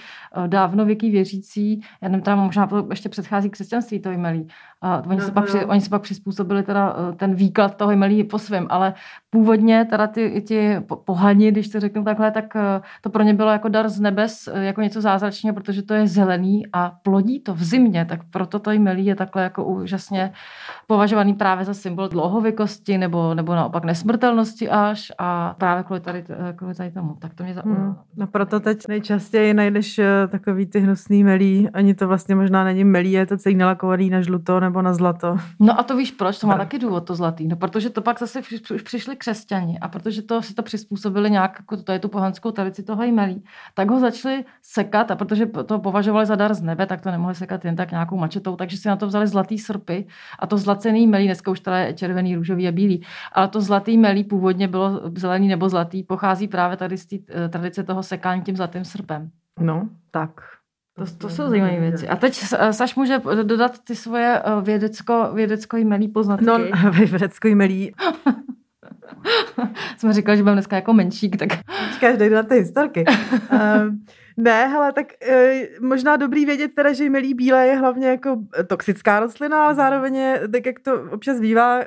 dávnověký 0.47 1.11
věřící, 1.11 1.81
já 2.01 2.09
nevím, 2.09 2.25
tam 2.25 2.39
možná 2.39 2.67
to 2.67 2.87
ještě 2.91 3.09
předchází 3.09 3.51
křesťanství 3.51 4.01
to 4.01 4.11
jmelí, 4.11 4.49
a 4.83 5.03
oni, 5.07 5.17
no, 5.17 5.25
se 5.25 5.33
pak, 5.33 5.45
při, 5.45 5.65
oni 5.65 5.81
se 5.81 5.91
pak 5.91 6.03
přizpůsobili 6.03 6.63
teda 6.63 6.97
eh, 6.97 7.13
ten 7.17 7.35
výklad 7.35 7.77
toho 7.77 7.93
jmelí 7.93 8.25
po 8.25 8.39
svém, 8.39 8.67
ale 8.71 8.95
původně 9.31 9.85
teda 9.91 10.07
ty, 10.07 10.43
ti 10.47 10.77
pohani, 11.05 11.51
když 11.51 11.69
to 11.69 11.81
řeknu 11.81 12.05
takhle, 12.05 12.31
tak 12.31 12.57
eh, 12.57 12.81
to 13.01 13.11
pro 13.11 13.23
ně 13.23 13.35
bylo 13.35 13.51
jako 13.51 13.69
dar 13.69 13.89
z 13.89 14.01
nebes, 14.01 14.49
eh, 14.53 14.65
jako 14.65 14.81
něco 14.81 15.01
zázračného, 15.01 15.55
protože 15.55 15.83
to 15.83 15.95
je 15.95 16.07
zelený 16.07 16.67
a 16.73 16.93
plodí 17.03 17.41
to 17.41 17.55
v 17.55 17.63
zimě, 17.63 18.05
tak 18.05 18.21
proto 18.31 18.59
to 18.59 18.71
jmelí 18.71 19.07
je 19.07 19.15
takhle 19.15 19.43
jako 19.43 19.65
úžasně 19.65 20.33
považovaný 20.87 21.35
právě 21.35 21.65
za 21.65 21.75
symbol 21.75 22.09
dlouhověkosti 22.09 22.99
nebo, 22.99 23.35
nebo 23.35 23.55
naopak 23.55 23.85
nesmrtelnosti 23.85 24.69
až 24.69 25.13
a 25.19 25.55
právě 25.59 25.85
kvůli 25.85 26.01
tady, 26.01 26.25
kvůli 26.57 26.75
tady 26.75 26.91
tomu. 26.91 27.17
Tak 27.19 27.35
to 27.35 27.45
mě 27.45 27.55
zaujalo. 27.55 27.85
Hmm. 27.85 27.97
No 28.17 28.27
proto 28.27 28.61
teď 28.61 28.89
nejčastěji 28.89 29.55
najdeš 29.55 30.01
takový 30.29 30.67
ty 30.67 30.81
hnusný 30.81 31.25
melí, 31.25 31.69
ani 31.71 31.95
to 31.95 32.09
vlastně 32.09 32.35
možná 32.35 32.65
není 32.65 32.85
melí, 32.85 33.13
je 33.13 33.27
to 33.27 33.37
celý 33.37 33.55
nalakovaný 33.55 34.11
na 34.11 34.21
žluto 34.21 34.61
nebo 34.61 34.72
na 34.81 34.95
zlato. 34.95 35.37
No 35.61 35.81
a 35.81 35.83
to 35.83 35.97
víš 35.97 36.11
proč? 36.11 36.39
To 36.39 36.47
má 36.47 36.59
taky 36.59 36.79
důvod, 36.79 37.01
to 37.01 37.15
zlatý. 37.15 37.49
No 37.49 37.57
protože 37.57 37.91
to 37.91 38.03
pak 38.03 38.19
zase 38.19 38.41
už 38.75 38.83
přišli 38.83 39.17
křesťani 39.17 39.79
a 39.79 39.89
protože 39.89 40.23
to 40.23 40.43
si 40.43 40.55
to 40.55 40.63
přizpůsobili 40.63 41.31
nějak, 41.31 41.57
jako 41.59 41.77
to 41.77 41.93
je 41.93 41.99
tu 41.99 42.09
pohanskou 42.09 42.51
tradici 42.51 42.83
toho 42.83 43.03
jmelí, 43.03 43.45
tak 43.75 43.91
ho 43.91 44.01
začali 44.01 44.45
sekat 44.63 45.11
a 45.11 45.17
protože 45.17 45.47
to 45.47 45.79
považovali 45.79 46.27
za 46.27 46.37
dar 46.37 46.55
z 46.55 46.63
nebe, 46.63 46.87
tak 46.87 47.01
to 47.01 47.11
nemohli 47.11 47.35
sekat 47.35 47.65
jen 47.65 47.77
tak 47.77 47.91
nějakou 47.91 48.17
mačetou, 48.17 48.57
takže 48.57 48.77
si 48.77 48.89
na 48.89 48.97
to 48.97 49.07
vzali 49.07 49.27
zlatý 49.27 49.59
srpy 49.59 50.07
a 50.39 50.47
to 50.47 50.59
zlacený 50.59 51.07
melí, 51.07 51.25
dneska 51.25 51.51
už 51.51 51.61
teda 51.61 51.79
je 51.79 51.95
červený, 51.95 52.37
růžový 52.37 52.69
a 52.69 52.73
bílý, 52.73 53.05
ale 53.33 53.49
to 53.49 53.61
zlatý 53.61 53.99
melí 53.99 54.25
původně 54.25 54.69
bylo 54.69 55.01
zelený 55.17 55.49
nebo 55.49 55.69
zlatý, 55.69 56.03
pochází 56.03 56.49
právě 56.49 56.77
tady 56.77 56.99
z 56.99 57.07
té 57.07 57.17
eh, 57.29 57.49
tradice 57.49 57.83
toho 57.83 58.03
sekání 58.03 58.43
tím 58.43 58.57
zlatým 58.57 58.85
srpem. 58.85 59.31
No, 59.61 59.89
tak. 60.11 60.62
To, 60.95 61.05
to 61.19 61.29
jsou 61.29 61.49
zajímavé 61.49 61.81
věci. 61.81 62.09
A 62.09 62.17
teď 62.17 62.45
Saš 62.71 62.95
může 62.95 63.21
dodat 63.43 63.79
ty 63.79 63.95
svoje 63.97 64.43
eh, 64.45 64.63
vědecko, 64.63 65.31
vědecko 65.35 65.77
jmelí 65.77 66.09
poznatky. 66.09 66.47
No, 66.47 66.59
vědecko 66.91 67.49
jmelí. 67.49 67.93
Jsme 69.97 70.13
říkali, 70.13 70.37
že 70.37 70.43
budeme 70.43 70.57
dneska 70.57 70.77
jako 70.77 70.93
menšík, 70.93 71.37
tak... 71.37 71.49
Každý 72.01 72.29
na 72.29 72.43
ty 72.43 72.55
historky. 72.55 73.05
um, 73.53 74.05
Ne, 74.37 74.69
hele, 74.69 74.93
tak 74.93 75.07
e, 75.23 75.69
možná 75.81 76.17
dobrý 76.17 76.47
vědět 76.47 76.75
teda, 76.75 76.93
že 76.93 77.05
jmelí 77.05 77.35
bílé 77.35 77.67
je 77.67 77.77
hlavně 77.77 78.07
jako 78.09 78.37
toxická 78.67 79.21
rostlina, 79.21 79.65
ale 79.65 79.75
zároveň 79.75 80.15
je, 80.15 80.49
tak 80.53 80.67
jak 80.67 80.81
to 80.81 81.03
občas 81.11 81.41
bývá, 81.41 81.81
e, 81.81 81.87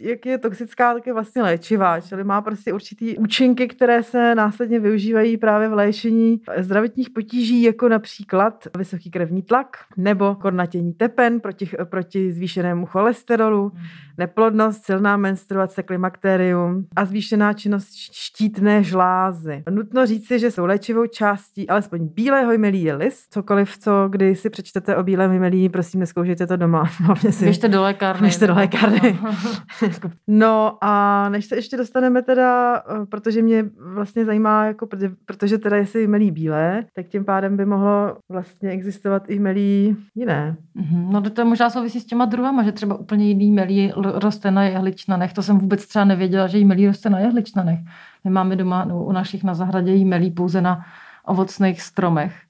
jak 0.00 0.26
je 0.26 0.38
toxická, 0.38 0.94
tak 0.94 1.06
je 1.06 1.12
vlastně 1.12 1.42
léčivá, 1.42 2.00
čili 2.00 2.24
má 2.24 2.42
prostě 2.42 2.72
určitý 2.72 3.18
účinky, 3.18 3.68
které 3.68 4.02
se 4.02 4.34
následně 4.34 4.80
využívají 4.80 5.36
právě 5.36 5.68
v 5.68 5.72
léčení 5.72 6.40
zdravotních 6.58 7.10
potíží, 7.10 7.62
jako 7.62 7.88
například 7.88 8.68
vysoký 8.78 9.10
krevní 9.10 9.42
tlak 9.42 9.76
nebo 9.96 10.34
kornatění 10.34 10.92
tepen 10.92 11.40
proti, 11.40 11.70
proti 11.84 12.32
zvýšenému 12.32 12.86
cholesterolu, 12.86 13.68
hmm. 13.74 13.84
neplodnost, 14.18 14.84
silná 14.84 15.16
menstruace, 15.16 15.82
klimakterium 15.82 16.86
a 16.96 17.04
zvýšená 17.04 17.52
činnost 17.52 17.88
štítné 17.94 18.82
žlázy. 18.82 19.62
Nutno 19.70 20.06
říci, 20.06 20.38
že 20.38 20.50
jsou 20.50 20.66
léčivou 20.66 21.06
částí, 21.06 21.68
ale 21.68 21.82
alespoň 21.86 22.08
bílého 22.14 22.52
jmelí 22.52 22.82
je 22.82 22.94
list. 22.94 23.32
Cokoliv, 23.32 23.78
co 23.78 24.08
kdy 24.08 24.36
si 24.36 24.50
přečtete 24.50 24.96
o 24.96 25.02
bílém 25.02 25.32
jmelí, 25.32 25.68
prosím, 25.68 26.00
neskoušejte 26.00 26.46
to 26.46 26.56
doma. 26.56 26.84
si... 27.30 27.44
Běžte 27.44 27.68
do 27.68 27.82
lékárny. 27.82 28.20
Běžte 28.20 28.46
do 28.46 28.54
lékárny. 28.54 29.18
no 30.26 30.78
a 30.80 31.28
než 31.28 31.44
se 31.44 31.56
ještě 31.56 31.76
dostaneme 31.76 32.22
teda, 32.22 32.76
eh, 32.76 33.06
protože 33.06 33.42
mě 33.42 33.64
vlastně 33.94 34.24
zajímá, 34.24 34.64
jako, 34.64 34.88
protože 35.26 35.58
teda 35.58 35.76
jestli 35.76 36.02
jmelí 36.02 36.30
bílé, 36.30 36.84
tak 36.94 37.06
tím 37.06 37.24
pádem 37.24 37.56
by 37.56 37.64
mohlo 37.64 38.16
vlastně 38.28 38.70
existovat 38.70 39.22
i 39.28 39.34
jmelí 39.34 39.96
jiné. 40.14 40.56
Mm-hmm. 40.76 41.10
No 41.10 41.30
to 41.30 41.44
možná 41.44 41.70
souvisí 41.70 42.00
s 42.00 42.06
těma 42.06 42.24
druhama, 42.24 42.62
že 42.62 42.72
třeba 42.72 42.94
úplně 42.94 43.28
jiný 43.28 43.52
melí 43.52 43.92
roste 43.96 44.50
na 44.50 44.64
jehličnanech. 44.64 45.32
To 45.32 45.42
jsem 45.42 45.58
vůbec 45.58 45.86
třeba 45.86 46.04
nevěděla, 46.04 46.46
že 46.46 46.58
jmelí 46.58 46.86
roste 46.86 47.10
na 47.10 47.18
jehličnanech. 47.18 47.78
My 48.24 48.30
máme 48.30 48.56
doma 48.56 48.84
no, 48.84 49.04
u 49.04 49.12
našich 49.12 49.44
na 49.44 49.54
zahradě 49.54 49.92
jmelí 49.94 50.30
pouze 50.30 50.60
na 50.60 50.84
ovocných 51.26 51.82
stromech. 51.82 52.46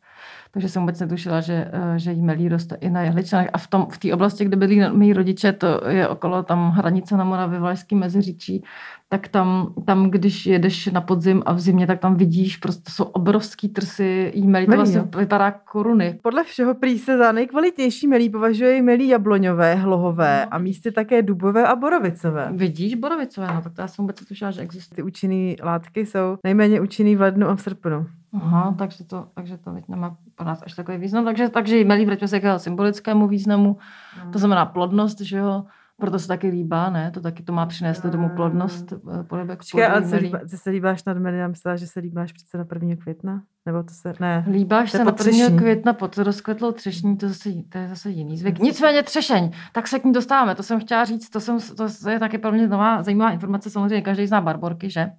Takže 0.56 0.68
jsem 0.68 0.82
vůbec 0.82 1.00
netušila, 1.00 1.40
že, 1.40 1.70
eh, 1.72 1.98
že 1.98 2.12
jí 2.12 2.22
melí 2.22 2.48
roste 2.48 2.76
i 2.80 2.90
na 2.90 3.02
jehličnách. 3.02 3.46
A 3.52 3.58
v 3.58 3.66
té 3.98 4.08
v 4.08 4.12
oblasti, 4.12 4.44
kde 4.44 4.56
byli 4.56 4.90
mý 4.90 5.12
rodiče, 5.12 5.52
to 5.52 5.80
je 5.88 6.08
okolo 6.08 6.42
tam 6.42 6.70
hranice 6.70 7.16
na 7.16 7.24
Moravě, 7.24 7.58
Valašský 7.58 7.94
meziříčí, 7.94 8.64
tak 9.08 9.28
tam, 9.28 9.74
tam, 9.84 10.10
když 10.10 10.46
jedeš 10.46 10.86
na 10.86 11.00
podzim 11.00 11.42
a 11.46 11.52
v 11.52 11.60
zimě, 11.60 11.86
tak 11.86 12.00
tam 12.00 12.16
vidíš, 12.16 12.56
prostě 12.56 12.90
jsou 12.90 13.04
obrovský 13.04 13.68
trsy 13.68 14.32
jí-melí, 14.34 14.66
to 14.66 14.72
vlastně 14.72 15.04
vypadá 15.18 15.50
koruny. 15.50 16.18
Podle 16.22 16.44
všeho 16.44 16.74
prý 16.74 16.98
se 16.98 17.18
za 17.18 17.32
nejkvalitnější 17.32 18.06
melí 18.06 18.30
považuje 18.30 18.82
melí 18.82 19.08
jabloňové, 19.08 19.74
hlohové 19.74 20.40
no. 20.44 20.54
a 20.54 20.58
místy 20.58 20.92
také 20.92 21.22
dubové 21.22 21.66
a 21.66 21.76
borovicové. 21.76 22.48
Vidíš, 22.52 22.94
borovicové, 22.94 23.46
no 23.54 23.62
tak 23.62 23.72
to 23.72 23.80
já 23.80 23.88
jsem 23.88 24.02
vůbec 24.02 24.24
tušila, 24.24 24.50
že 24.50 24.60
existují. 24.60 24.96
Ty 24.96 25.02
účinné 25.02 25.54
látky 25.62 26.06
jsou 26.06 26.38
nejméně 26.44 26.80
účinný 26.80 27.16
v 27.16 27.20
lednu 27.20 27.48
a 27.48 27.56
v 27.56 27.60
srpnu. 27.60 28.06
Aha, 28.32 28.74
takže 28.78 29.04
to, 29.04 29.28
takže 29.34 29.58
to 29.58 29.72
teď 29.72 29.88
nemá 29.88 30.16
pro 30.34 30.46
nás 30.46 30.62
až 30.62 30.74
takový 30.74 30.98
význam. 30.98 31.24
Takže, 31.24 31.48
takže 31.48 31.84
melí 31.84 32.06
vraťme 32.06 32.28
se 32.28 32.40
k 32.40 32.58
symbolickému 32.58 33.28
významu, 33.28 33.78
no. 34.24 34.32
to 34.32 34.38
znamená 34.38 34.66
plodnost, 34.66 35.20
že 35.20 35.36
jo, 35.36 35.64
proto 35.98 36.18
se 36.18 36.28
taky 36.28 36.48
líbá, 36.48 36.90
ne? 36.90 37.10
To 37.10 37.20
taky 37.20 37.42
to 37.42 37.52
má 37.52 37.66
přinést 37.66 38.04
no. 38.04 38.10
tomu 38.10 38.28
plodnost. 38.28 38.92
Eh, 38.92 39.22
polibek 39.22 39.58
Počkej, 39.58 39.86
ale 39.86 40.04
se, 40.04 40.16
líbá, 40.16 40.38
se 40.46 40.70
líbáš 40.70 41.04
nad 41.04 41.16
já 41.16 41.48
myslela, 41.48 41.76
že 41.76 41.86
se 41.86 42.00
líbáš 42.00 42.32
přece 42.32 42.58
na 42.58 42.64
1. 42.72 42.96
května? 42.96 43.42
Nebo 43.66 43.82
to 43.82 43.94
se, 43.94 44.12
ne. 44.20 44.44
Líbáš 44.50 44.90
se 44.90 45.04
na 45.04 45.14
1. 45.26 45.58
května 45.58 45.92
pod 45.92 46.18
rozkvetlou 46.18 46.72
třešní, 46.72 47.16
to, 47.16 47.28
zase, 47.28 47.50
to 47.68 47.78
je 47.78 47.88
zase 47.88 48.10
jiný 48.10 48.38
zvyk. 48.38 48.58
Nicméně 48.58 49.02
třešeň, 49.02 49.50
tak 49.72 49.88
se 49.88 49.98
k 49.98 50.04
ní 50.04 50.12
dostáváme, 50.12 50.54
to 50.54 50.62
jsem 50.62 50.80
chtěla 50.80 51.04
říct, 51.04 51.30
to, 51.30 51.40
jsem, 51.40 51.58
to 51.76 52.10
je 52.10 52.18
taky 52.18 52.38
pro 52.38 52.52
mě 52.52 52.68
nová 52.68 53.02
zajímavá 53.02 53.30
informace, 53.30 53.70
samozřejmě 53.70 54.02
každý 54.02 54.26
zná 54.26 54.40
barborky, 54.40 54.90
že? 54.90 55.10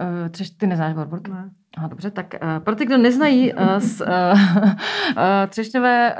Uh, 0.00 0.28
třeš, 0.28 0.50
ty 0.50 0.66
neznáš 0.66 0.94
barborky? 0.94 1.30
Ne. 1.30 1.50
Aha, 1.76 1.88
dobře, 1.88 2.10
tak 2.10 2.34
uh, 2.42 2.64
pro 2.64 2.74
ty, 2.74 2.86
kdo 2.86 2.98
neznají 2.98 3.52
uh, 3.52 3.60
z, 3.78 4.00
uh, 4.00 4.06
uh, 4.06 4.72
třešňové, 5.48 6.16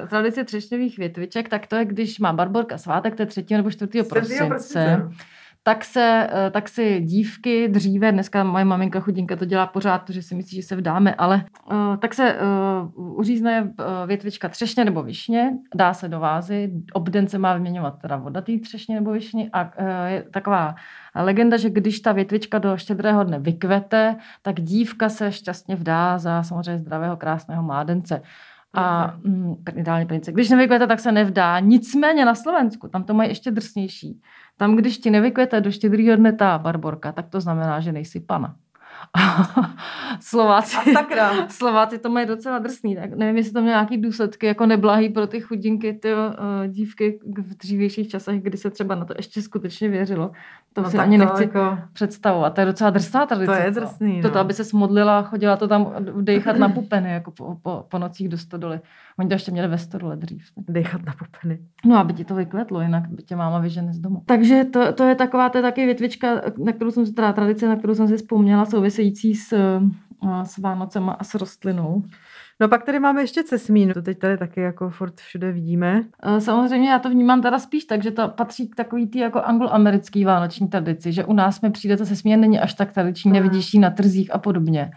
uh, 0.00 0.08
tradice 0.08 0.44
třešňových 0.44 0.98
větviček, 0.98 1.48
tak 1.48 1.66
to 1.66 1.76
je, 1.76 1.84
když 1.84 2.18
má 2.18 2.32
barborka 2.32 2.78
svátek, 2.78 3.16
to 3.16 3.22
je 3.22 3.26
3. 3.26 3.44
nebo 3.50 3.70
4. 3.70 4.02
prosince. 4.02 4.46
prosince 4.46 5.08
tak, 5.66 5.84
se, 5.84 6.28
eh, 6.32 6.50
tak 6.50 6.68
si 6.68 7.00
dívky 7.00 7.68
dříve, 7.68 8.12
dneska 8.12 8.44
moje 8.44 8.64
maminka 8.64 9.00
chudinka 9.00 9.36
to 9.36 9.44
dělá 9.44 9.66
pořád, 9.66 9.98
protože 9.98 10.22
si 10.22 10.34
myslí, 10.34 10.56
že 10.56 10.62
se 10.62 10.76
vdáme, 10.76 11.14
ale 11.14 11.44
tak 11.98 12.14
se 12.14 12.36
uh, 12.94 13.18
uřízne 13.18 13.72
větvička 14.06 14.48
třešně 14.48 14.84
nebo 14.84 15.02
višně, 15.02 15.50
dá 15.74 15.94
se 15.94 16.08
do 16.08 16.20
vázy, 16.20 16.72
obden 16.92 17.28
se 17.28 17.38
má 17.38 17.54
vyměňovat 17.54 17.98
teda 18.02 18.16
voda 18.16 18.40
té 18.40 18.58
třešně 18.58 18.94
nebo 18.94 19.12
višně 19.12 19.50
a 19.52 19.62
uh, 19.62 19.86
je 20.06 20.22
taková 20.22 20.74
legenda, 21.22 21.56
že 21.56 21.70
když 21.70 22.00
ta 22.00 22.12
větvička 22.12 22.58
do 22.58 22.76
štědrého 22.76 23.24
dne 23.24 23.38
vykvete, 23.38 24.16
tak 24.42 24.60
dívka 24.60 25.08
se 25.08 25.32
šťastně 25.32 25.76
vdá 25.76 26.18
za 26.18 26.42
samozřejmě 26.42 26.78
zdravého, 26.78 27.16
krásného 27.16 27.62
mládence. 27.62 28.22
A 28.76 29.14
mm, 29.24 29.54
ideální 29.76 30.06
prince. 30.06 30.32
Když 30.32 30.50
nevykvete, 30.50 30.86
tak 30.86 31.00
se 31.00 31.12
nevdá. 31.12 31.60
Nicméně 31.60 32.24
na 32.24 32.34
Slovensku, 32.34 32.88
tam 32.88 33.04
to 33.04 33.14
mají 33.14 33.30
ještě 33.30 33.50
drsnější. 33.50 34.20
Tam, 34.56 34.76
když 34.76 34.98
ti 34.98 35.10
nevykvete 35.10 35.60
do 35.60 35.70
štědrýho 35.70 36.16
dne 36.16 36.32
ta 36.32 36.58
barborka, 36.58 37.12
tak 37.12 37.28
to 37.28 37.40
znamená, 37.40 37.80
že 37.80 37.92
nejsi 37.92 38.20
pana. 38.20 38.56
Slováci, 40.20 40.76
a 40.76 40.92
sakra. 40.92 41.30
Slováci 41.48 41.98
to 41.98 42.10
mají 42.10 42.26
docela 42.26 42.58
drsný, 42.58 42.96
tak 42.96 43.14
nevím, 43.14 43.36
jestli 43.36 43.52
to 43.52 43.60
mělo 43.60 43.74
nějaký 43.74 43.96
důsledky 43.96 44.46
jako 44.46 44.66
neblahý 44.66 45.08
pro 45.08 45.26
ty 45.26 45.40
chudinky, 45.40 45.92
ty 45.92 46.14
uh, 46.14 46.20
dívky 46.66 47.20
v 47.36 47.56
dřívějších 47.56 48.08
časech, 48.08 48.42
kdy 48.42 48.56
se 48.56 48.70
třeba 48.70 48.94
na 48.94 49.04
to 49.04 49.14
ještě 49.16 49.42
skutečně 49.42 49.88
věřilo. 49.88 50.30
To 50.72 50.82
no 50.82 50.90
si 50.90 50.98
ani 50.98 51.18
to 51.18 51.24
nechci 51.24 51.42
jako... 51.42 51.78
představovat. 51.92 52.54
To 52.54 52.60
je 52.60 52.66
docela 52.66 52.90
drsná 52.90 53.26
tradice. 53.26 53.52
To 53.52 53.64
je 53.64 53.70
drsný, 53.70 54.20
no. 54.20 54.30
To, 54.30 54.38
aby 54.38 54.54
se 54.54 54.64
smodlila, 54.64 55.22
chodila 55.22 55.56
to 55.56 55.68
tam 55.68 55.94
dejchat 56.20 56.56
na 56.56 56.68
pupeny, 56.68 57.12
jako 57.12 57.30
po, 57.30 57.56
po, 57.62 57.86
po 57.88 57.98
nocích 57.98 58.28
do 58.28 58.38
stodoly. 58.38 58.80
Oni 59.18 59.28
to 59.28 59.34
ještě 59.34 59.52
měli 59.52 59.68
ve 59.68 59.78
stodole 59.78 60.16
dřív. 60.16 60.44
Dejchat 60.68 61.04
na 61.04 61.14
pupeny. 61.18 61.58
No, 61.84 61.98
aby 61.98 62.12
ti 62.12 62.24
to 62.24 62.34
vykvetlo, 62.34 62.80
jinak 62.80 63.08
by 63.08 63.22
tě 63.22 63.36
máma 63.36 63.58
vyžene 63.58 63.92
z 63.92 63.98
domu. 63.98 64.22
Takže 64.26 64.64
to, 64.64 64.92
to 64.92 65.04
je 65.04 65.14
taková, 65.14 65.48
to 65.48 65.58
je 65.58 65.62
taky 65.62 65.84
větvička, 65.84 66.40
na 66.64 66.72
kterou 66.72 66.90
jsem 66.90 67.14
teda 67.14 67.32
tradice, 67.32 67.68
na 67.68 67.76
kterou 67.76 67.94
jsem 67.94 68.08
si 68.08 68.16
vzpomněla, 68.16 68.64
související 68.64 69.34
s, 69.34 69.52
eh, 69.52 70.44
s 70.44 70.58
Vánocema 70.58 71.12
a 71.12 71.24
s 71.24 71.34
rostlinou. 71.34 72.02
No 72.60 72.68
pak 72.68 72.84
tady 72.84 72.98
máme 72.98 73.20
ještě 73.20 73.44
cesmín, 73.44 73.92
to 73.92 74.02
teď 74.02 74.18
tady 74.18 74.38
taky 74.38 74.60
jako 74.60 74.90
furt 74.90 75.20
všude 75.20 75.52
vidíme. 75.52 76.02
Eh, 76.22 76.40
samozřejmě 76.40 76.90
já 76.90 76.98
to 76.98 77.10
vnímám 77.10 77.42
teda 77.42 77.58
spíš 77.58 77.84
tak, 77.84 78.02
že 78.02 78.10
to 78.10 78.28
patří 78.28 78.68
k 78.68 78.76
takový 78.76 79.06
tý 79.06 79.18
jako 79.18 79.40
angloamerický 79.40 80.24
vánoční 80.24 80.68
tradici, 80.68 81.12
že 81.12 81.24
u 81.24 81.32
nás 81.32 81.60
mi 81.60 81.70
přijde 81.70 81.96
to 81.96 82.06
cesmín 82.06 82.40
není 82.40 82.60
až 82.60 82.74
tak 82.74 82.92
tradiční, 82.92 83.32
nevidíš 83.32 83.74
ji 83.74 83.80
na 83.80 83.90
trzích 83.90 84.34
a 84.34 84.38
podobně. 84.38 84.90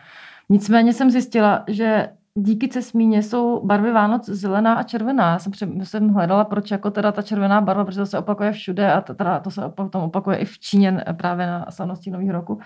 Nicméně 0.50 0.93
jsem 0.93 1.12
zjistila, 1.12 1.63
že 1.67 2.09
díky 2.38 2.67
cesmíně 2.67 3.24
jsou 3.24 3.65
barvy 3.65 3.91
Vánoc 3.91 4.25
zelená 4.25 4.74
a 4.74 4.84
červená. 4.84 5.32
Já 5.32 5.39
jsem, 5.39 5.53
jsem 5.84 6.10
hledala, 6.10 6.46
proč 6.46 6.72
jako 6.72 6.91
teda 6.91 7.12
ta 7.12 7.22
červená 7.22 7.62
barva, 7.62 7.86
protože 7.86 8.00
to 8.00 8.06
se 8.06 8.20
opakuje 8.20 8.51
všude 8.51 8.91
a 8.94 9.01
teda 9.01 9.39
to 9.39 9.51
se 9.51 9.62
potom 9.70 10.03
opakuje 10.03 10.38
i 10.38 10.46
v 10.46 10.60
Číně 10.60 11.03
právě 11.17 11.48
na 11.48 11.65
slavnosti 11.70 12.12
Nového 12.12 12.32
roku. 12.32 12.60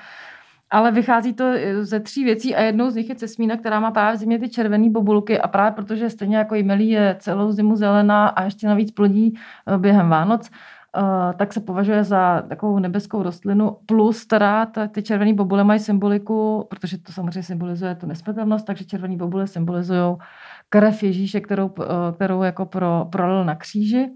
Ale 0.69 0.91
vychází 0.91 1.33
to 1.33 1.45
ze 1.81 1.99
tří 1.99 2.23
věcí 2.23 2.55
a 2.55 2.61
jednou 2.61 2.89
z 2.89 2.95
nich 2.95 3.09
je 3.09 3.15
cesmína, 3.15 3.57
která 3.57 3.79
má 3.79 3.91
právě 3.91 4.17
v 4.17 4.19
zimě 4.19 4.39
ty 4.39 4.49
červené 4.49 4.89
bobulky 4.89 5.41
a 5.41 5.47
právě 5.47 5.71
protože 5.71 6.09
stejně 6.09 6.37
jako 6.37 6.55
jmelí 6.55 6.89
je 6.89 7.15
celou 7.19 7.51
zimu 7.51 7.75
zelená 7.75 8.27
a 8.27 8.43
ještě 8.43 8.67
navíc 8.67 8.91
plodí 8.91 9.39
eh, 9.67 9.77
během 9.77 10.09
Vánoc, 10.09 10.49
tak 11.37 11.53
se 11.53 11.59
považuje 11.59 12.03
za 12.03 12.41
takovou 12.41 12.79
nebeskou 12.79 13.23
rostlinu. 13.23 13.77
Plus 13.85 14.25
teda 14.25 14.65
ty 14.91 15.03
červené 15.03 15.33
bobule 15.33 15.63
mají 15.63 15.79
symboliku, 15.79 16.67
protože 16.69 16.97
to 16.97 17.11
samozřejmě 17.11 17.43
symbolizuje 17.43 17.95
tu 17.95 18.07
nesmrtelnost, 18.07 18.65
takže 18.65 18.85
červené 18.85 19.17
bobule 19.17 19.47
symbolizují 19.47 20.15
krev 20.69 21.03
Ježíše, 21.03 21.39
kterou, 21.41 21.67
uh, 21.67 21.85
kterou 22.15 22.41
jako 22.41 22.65
pro, 22.65 23.07
prolil 23.11 23.45
na 23.45 23.55
kříži. 23.55 24.09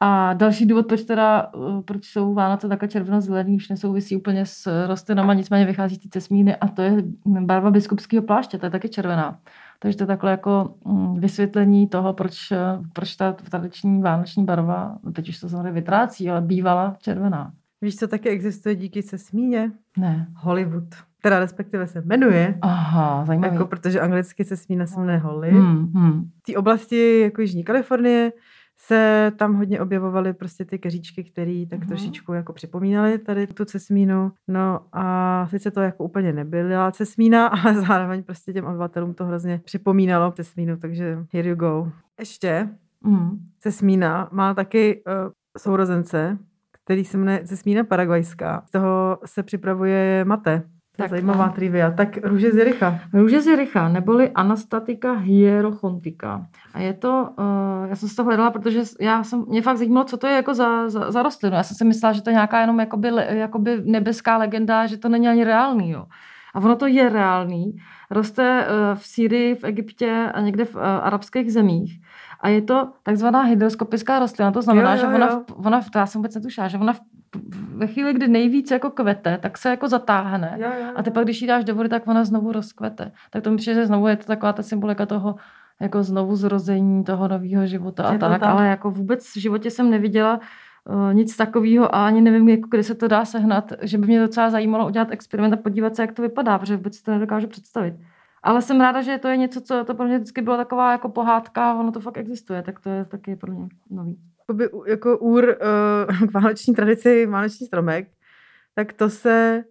A 0.00 0.32
další 0.32 0.66
důvod, 0.66 0.86
proč 0.86 1.02
teda, 1.02 1.54
uh, 1.54 1.82
proč 1.82 2.04
jsou 2.04 2.34
Vánoce 2.34 2.68
takhle 2.68 2.88
červeno-zelený, 2.88 3.56
už 3.56 3.68
nesouvisí 3.68 4.16
úplně 4.16 4.46
s 4.46 4.86
rostlinama, 4.86 5.34
nicméně 5.34 5.66
vychází 5.66 5.98
ty 5.98 6.08
cesmíny 6.08 6.56
a 6.56 6.68
to 6.68 6.82
je 6.82 7.02
barva 7.24 7.70
biskupského 7.70 8.22
pláště, 8.22 8.58
to 8.58 8.66
je 8.66 8.70
taky 8.70 8.88
červená. 8.88 9.38
Takže 9.78 9.98
to 9.98 10.02
je 10.02 10.06
takhle 10.06 10.30
jako 10.30 10.74
mm, 10.84 11.20
vysvětlení 11.20 11.88
toho, 11.88 12.12
proč, 12.12 12.52
proč 12.92 13.16
ta 13.16 13.32
tradiční 13.32 14.02
vánoční 14.02 14.44
barva, 14.44 14.98
teď 15.12 15.28
už 15.28 15.40
to 15.40 15.48
samozřejmě 15.48 15.72
vytrácí, 15.72 16.30
ale 16.30 16.40
bývala 16.40 16.96
červená. 16.98 17.52
Víš, 17.82 17.96
co 17.96 18.08
taky 18.08 18.28
existuje 18.28 18.74
díky 18.74 19.02
se 19.02 19.18
smíně? 19.18 19.72
Ne. 19.98 20.28
Hollywood. 20.36 20.84
Teda 21.22 21.38
respektive 21.38 21.86
se 21.86 22.00
jmenuje. 22.00 22.58
Aha, 22.62 23.24
zajímavé. 23.24 23.54
Jako, 23.54 23.66
protože 23.66 24.00
anglicky 24.00 24.44
se 24.44 24.56
smína 24.56 24.86
se 24.86 25.00
jmenuje 25.00 25.18
Holly. 25.18 25.50
Hmm, 25.50 25.92
hmm. 25.94 26.30
V 26.38 26.42
té 26.42 26.58
oblasti 26.58 27.20
jako 27.20 27.40
Jižní 27.40 27.64
Kalifornie 27.64 28.32
se 28.76 29.32
tam 29.36 29.54
hodně 29.54 29.80
objevovaly 29.80 30.32
prostě 30.32 30.64
ty 30.64 30.78
keříčky, 30.78 31.24
které 31.24 31.64
tak 31.70 31.80
mm-hmm. 31.80 31.88
trošičku 31.88 32.32
jako 32.32 32.52
připomínaly 32.52 33.18
tady 33.18 33.46
tu 33.46 33.64
cesmínu. 33.64 34.32
No 34.48 34.80
a 34.92 35.46
sice 35.50 35.70
to 35.70 35.80
jako 35.80 36.04
úplně 36.04 36.32
nebyla 36.32 36.92
cesmína, 36.92 37.46
ale 37.64 37.74
zároveň 37.74 38.22
prostě 38.22 38.52
těm 38.52 38.64
obyvatelům 38.64 39.14
to 39.14 39.24
hrozně 39.24 39.60
připomínalo 39.64 40.32
cesmínu, 40.32 40.76
takže 40.76 41.18
here 41.32 41.48
you 41.48 41.56
go. 41.56 41.92
Ještě 42.18 42.68
mm. 43.02 43.38
cesmína 43.58 44.28
má 44.32 44.54
taky 44.54 45.02
uh, 45.06 45.32
sourozence, 45.58 46.38
který 46.84 47.04
se 47.04 47.18
jmenuje 47.18 47.44
cesmína 47.44 47.84
paraguajská. 47.84 48.62
Z 48.66 48.70
toho 48.70 49.18
se 49.24 49.42
připravuje 49.42 50.24
mate. 50.24 50.62
To 50.96 51.02
je 51.02 51.08
zajímavá 51.08 51.48
trivia. 51.48 51.90
Tak 51.90 52.16
růže 52.24 52.52
z 52.52 52.56
Jericha. 52.56 53.00
Růže 53.12 53.42
z 53.42 53.46
Jericha, 53.46 53.88
neboli 53.88 54.30
Anastatika 54.30 55.12
hierochontika. 55.12 56.46
A 56.74 56.80
je 56.80 56.92
to, 56.92 57.28
uh, 57.38 57.88
já 57.88 57.96
jsem 57.96 58.08
si 58.08 58.16
to 58.16 58.24
hledala, 58.24 58.50
protože 58.50 58.82
já 59.00 59.24
jsem, 59.24 59.44
mě 59.48 59.62
fakt 59.62 59.76
zajímalo, 59.76 60.04
co 60.04 60.16
to 60.16 60.26
je 60.26 60.34
jako 60.34 60.54
za, 60.54 60.88
za, 60.88 61.10
za 61.10 61.22
rostlinu. 61.22 61.56
Já 61.56 61.62
jsem 61.62 61.76
si 61.76 61.84
myslela, 61.84 62.12
že 62.12 62.22
to 62.22 62.30
je 62.30 62.34
nějaká 62.34 62.60
jenom 62.60 62.80
jakoby, 62.80 63.10
jakoby 63.28 63.82
nebeská 63.84 64.36
legenda, 64.36 64.86
že 64.86 64.96
to 64.96 65.08
není 65.08 65.28
ani 65.28 65.44
reálný. 65.44 65.90
Jo. 65.90 66.06
A 66.54 66.58
ono 66.58 66.76
to 66.76 66.86
je 66.86 67.08
reálný. 67.08 67.76
Roste 68.10 68.66
uh, 68.66 68.98
v 68.98 69.06
Sýrii, 69.06 69.54
v 69.54 69.64
Egyptě 69.64 70.30
a 70.34 70.40
někde 70.40 70.64
v 70.64 70.74
uh, 70.74 70.82
arabských 70.82 71.52
zemích. 71.52 72.00
A 72.40 72.48
je 72.48 72.62
to 72.62 72.88
takzvaná 73.02 73.42
hydroskopická 73.42 74.18
rostlina, 74.18 74.52
to 74.52 74.62
znamená, 74.62 74.94
jo, 74.94 75.00
jo, 75.02 75.10
jo. 75.10 75.18
že 75.18 75.24
ona, 75.24 75.44
ona, 75.56 75.80
to 75.92 75.98
já 75.98 76.06
jsem 76.06 76.18
vůbec 76.18 76.34
netušila, 76.34 76.68
že 76.68 76.78
ona 76.78 76.92
v, 76.92 77.00
ve 77.76 77.86
chvíli, 77.86 78.14
kdy 78.14 78.28
nejvíc 78.28 78.70
jako 78.70 78.90
kvete, 78.90 79.38
tak 79.38 79.58
se 79.58 79.68
jako 79.68 79.88
zatáhne. 79.88 80.56
Jo, 80.60 80.68
jo, 80.78 80.86
jo. 80.86 80.92
A 80.96 81.02
ty 81.02 81.10
pak, 81.10 81.24
když 81.24 81.42
ji 81.42 81.48
dáš 81.48 81.64
do 81.64 81.74
vody, 81.74 81.88
tak 81.88 82.08
ona 82.08 82.24
znovu 82.24 82.52
rozkvete. 82.52 83.12
Tak 83.30 83.42
to 83.42 83.50
mi 83.50 83.56
přijde, 83.56 83.80
že 83.80 83.86
znovu 83.86 84.08
je 84.08 84.16
to 84.16 84.24
taková 84.24 84.52
ta 84.52 84.62
symbolika 84.62 85.06
toho 85.06 85.36
jako 85.80 86.02
znovu 86.02 86.36
zrození 86.36 87.04
toho 87.04 87.28
nového 87.28 87.66
života 87.66 88.04
a 88.04 88.18
tak. 88.18 88.42
Ale 88.42 88.66
jako 88.66 88.90
vůbec 88.90 89.26
v 89.26 89.40
životě 89.40 89.70
jsem 89.70 89.90
neviděla 89.90 90.40
uh, 90.84 91.14
nic 91.14 91.36
takového 91.36 91.94
a 91.94 92.06
ani 92.06 92.20
nevím, 92.20 92.48
jako, 92.48 92.68
kde 92.70 92.82
se 92.82 92.94
to 92.94 93.08
dá 93.08 93.24
sehnat, 93.24 93.72
že 93.82 93.98
by 93.98 94.06
mě 94.06 94.20
docela 94.20 94.50
zajímalo 94.50 94.86
udělat 94.86 95.08
experiment 95.10 95.54
a 95.54 95.56
podívat 95.56 95.96
se, 95.96 96.02
jak 96.02 96.12
to 96.12 96.22
vypadá, 96.22 96.58
protože 96.58 96.76
vůbec 96.76 97.02
to 97.02 97.10
nedokážu 97.10 97.46
představit. 97.46 97.94
Ale 98.42 98.62
jsem 98.62 98.80
ráda, 98.80 99.02
že 99.02 99.18
to 99.18 99.28
je 99.28 99.36
něco, 99.36 99.60
co 99.60 99.84
to 99.84 99.94
pro 99.94 100.06
mě 100.06 100.18
vždycky 100.18 100.42
byla 100.42 100.56
taková 100.56 100.92
jako 100.92 101.08
pohádka, 101.08 101.74
ono 101.74 101.92
to 101.92 102.00
fakt 102.00 102.16
existuje, 102.16 102.62
tak 102.62 102.80
to 102.80 102.88
je 102.88 103.04
taky 103.04 103.36
pro 103.36 103.52
mě 103.52 103.68
nový. 103.90 104.18
Jakoby, 104.48 104.68
jako 104.86 105.18
úr 105.18 105.44
uh, 105.44 106.28
k 106.28 106.32
vánoční 106.32 106.74
tradici, 106.74 107.26
vánoční 107.26 107.66
stromek, 107.66 108.08
tak 108.74 108.92
to 108.92 109.10
se 109.10 109.64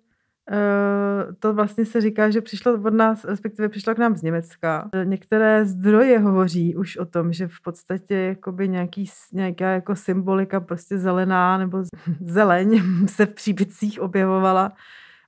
Uh, 0.52 1.34
to 1.40 1.54
vlastně 1.54 1.86
se 1.86 2.02
říká, 2.02 2.30
že 2.30 2.42
přišlo 2.42 2.74
od 2.74 2.94
nás, 2.94 3.26
respektive 3.26 3.70
přišlo 3.70 3.96
k 3.96 3.98
nám 3.98 4.16
z 4.16 4.22
Německa. 4.22 4.90
Některé 5.04 5.66
zdroje 5.66 6.20
hovoří 6.20 6.76
už 6.76 6.98
o 6.98 7.06
tom, 7.06 7.34
že 7.34 7.48
v 7.48 7.62
podstatě 7.64 8.16
jakoby 8.16 8.70
nějaký, 8.70 9.06
nějaká 9.34 9.70
jako 9.70 9.96
symbolika 9.96 10.60
prostě 10.60 10.98
zelená 10.98 11.58
nebo 11.58 11.84
zeleň 12.22 12.82
se 13.08 13.26
v 13.26 13.34
příbytcích 13.34 14.02
objevovala 14.02 14.74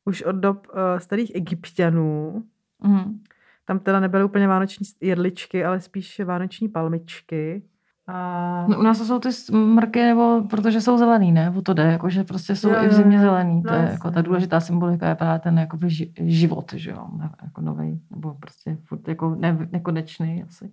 už 0.06 0.22
od 0.22 0.36
dob 0.36 0.68
uh, 0.68 1.00
starých 1.00 1.36
egyptianů. 1.36 2.44
Mm. 2.84 3.20
Tam 3.66 3.80
teda 3.80 4.00
nebyly 4.00 4.24
úplně 4.24 4.48
vánoční 4.48 4.86
jedličky, 5.02 5.66
ale 5.66 5.82
spíš 5.82 6.20
vánoční 6.20 6.70
palmičky. 6.70 7.64
A... 8.08 8.66
No, 8.68 8.80
u 8.80 8.82
nás 8.82 8.98
to 8.98 9.06
jsou 9.06 9.20
ty 9.20 9.34
smrky, 9.34 10.04
nebo 10.04 10.44
protože 10.50 10.82
jsou 10.82 10.98
zelený, 10.98 11.32
ne? 11.32 11.54
O 11.58 11.62
to 11.62 11.74
jde, 11.74 11.84
jakože 11.84 12.24
prostě 12.24 12.56
jsou 12.56 12.70
jo, 12.70 12.76
i 12.84 12.88
v 12.88 12.94
zimě 12.94 13.20
zelený. 13.20 13.56
No, 13.66 13.72
to 13.72 13.74
je 13.74 13.90
jako 13.92 14.12
ta 14.12 14.22
důležitá 14.22 14.60
symbolika 14.60 15.10
je 15.10 15.16
právě 15.16 15.40
ten 15.40 15.60
jako 15.60 15.78
život, 16.16 16.74
že 16.76 16.92
jo? 16.92 17.08
Jako 17.44 17.62
nový, 17.62 18.02
nebo 18.12 18.34
prostě 18.34 18.78
furt 18.84 19.08
jako 19.08 19.36
ne, 19.36 19.68
nekonečný 19.72 20.44
asi. 20.48 20.72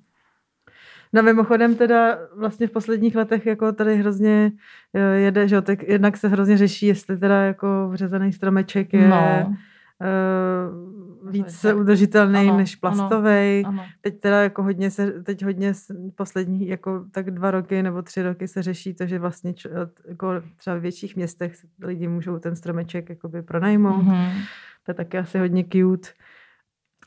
No 1.12 1.22
mimochodem 1.22 1.74
teda 1.74 2.18
vlastně 2.36 2.66
v 2.66 2.70
posledních 2.70 3.16
letech 3.16 3.46
jako 3.46 3.72
tady 3.72 3.96
hrozně 3.96 4.52
eh, 4.94 5.00
jede, 5.00 5.48
že 5.48 5.54
jo, 5.54 5.62
tak 5.62 5.82
jednak 5.82 6.16
se 6.16 6.28
hrozně 6.28 6.58
řeší, 6.58 6.86
jestli 6.86 7.18
teda 7.18 7.42
jako 7.42 7.88
vřezaný 7.88 8.32
stromeček 8.32 8.92
je 8.92 9.08
no. 9.08 9.46
uh, 9.46 10.93
víc 11.30 11.66
udržitelný 11.74 12.48
ano, 12.48 12.56
než 12.56 12.76
plastový. 12.76 13.64
Teď 14.00 14.20
teda 14.20 14.42
jako 14.42 14.62
hodně 14.62 14.90
se, 14.90 15.10
teď 15.10 15.44
hodně 15.44 15.72
poslední 16.14 16.68
jako 16.68 17.04
tak 17.10 17.30
dva 17.30 17.50
roky 17.50 17.82
nebo 17.82 18.02
tři 18.02 18.22
roky 18.22 18.48
se 18.48 18.62
řeší 18.62 18.94
to, 18.94 19.06
že 19.06 19.18
vlastně 19.18 19.54
č, 19.54 19.68
jako 20.08 20.32
třeba 20.56 20.76
v 20.76 20.80
větších 20.80 21.16
městech 21.16 21.54
lidi 21.82 22.08
můžou 22.08 22.38
ten 22.38 22.56
stromeček 22.56 23.08
jakoby 23.08 23.42
pronajmout. 23.42 24.04
Mm-hmm. 24.04 24.30
To 24.84 24.90
je 24.90 24.94
taky 24.94 25.18
asi 25.18 25.38
hodně 25.38 25.64
cute. 25.64 26.08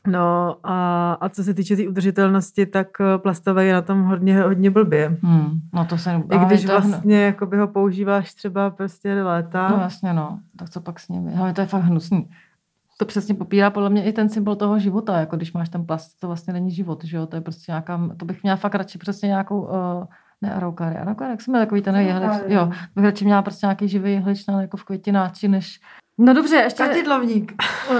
No 0.06 0.56
a, 0.62 1.12
a 1.12 1.28
co 1.28 1.44
se 1.44 1.54
týče 1.54 1.76
té 1.76 1.82
tý 1.82 1.88
udržitelnosti, 1.88 2.66
tak 2.66 2.88
eh, 3.00 3.18
plastové 3.18 3.64
je 3.64 3.72
na 3.72 3.82
tom 3.82 4.02
hodně, 4.02 4.42
hodně 4.42 4.70
blbě. 4.70 5.18
Hmm, 5.22 5.60
no 5.74 5.84
to 5.84 5.98
se... 5.98 6.22
I 6.32 6.38
když 6.46 6.64
to 6.64 6.80
vlastně 6.80 7.24
jakoby 7.24 7.58
ho 7.58 7.68
používáš 7.68 8.34
třeba 8.34 8.70
prostě 8.70 9.22
léta. 9.22 9.68
No 9.68 9.76
jasně 9.76 10.12
no, 10.12 10.40
tak 10.56 10.70
co 10.70 10.80
pak 10.80 11.00
s 11.00 11.08
nimi? 11.08 11.34
Ale 11.34 11.52
to 11.52 11.60
je 11.60 11.66
fakt 11.66 11.82
hnusný. 11.82 12.28
To 13.00 13.04
přesně 13.04 13.34
popírá 13.34 13.70
podle 13.70 13.90
mě 13.90 14.04
i 14.04 14.12
ten 14.12 14.28
symbol 14.28 14.56
toho 14.56 14.78
života, 14.78 15.20
jako 15.20 15.36
když 15.36 15.52
máš 15.52 15.68
ten 15.68 15.86
plast, 15.86 16.20
to 16.20 16.26
vlastně 16.26 16.52
není 16.52 16.70
život, 16.70 17.04
že 17.04 17.16
jo, 17.16 17.26
to 17.26 17.36
je 17.36 17.40
prostě 17.40 17.72
nějaká, 17.72 18.00
to 18.16 18.24
bych 18.24 18.42
měla 18.42 18.56
fakt 18.56 18.74
radši 18.74 18.98
přesně 18.98 19.26
nějakou, 19.26 19.60
uh, 19.60 20.04
ne 20.42 20.54
araukary, 20.54 20.96
araukary, 20.96 21.30
jak 21.30 21.42
jsme 21.42 21.58
takový 21.58 21.82
ten 21.82 21.96
jehlič, 21.96 22.42
jo, 22.46 22.70
bych 22.96 23.04
radši 23.04 23.24
měla 23.24 23.42
prostě 23.42 23.66
nějaký 23.66 23.88
živý 23.88 24.12
jehlič, 24.12 24.44
jako 24.60 24.76
v 24.76 24.84
květináči, 24.84 25.48
než 25.48 25.80
No 26.20 26.34
dobře, 26.34 26.56
ještě... 26.56 26.82
Katidlovník. 26.84 27.52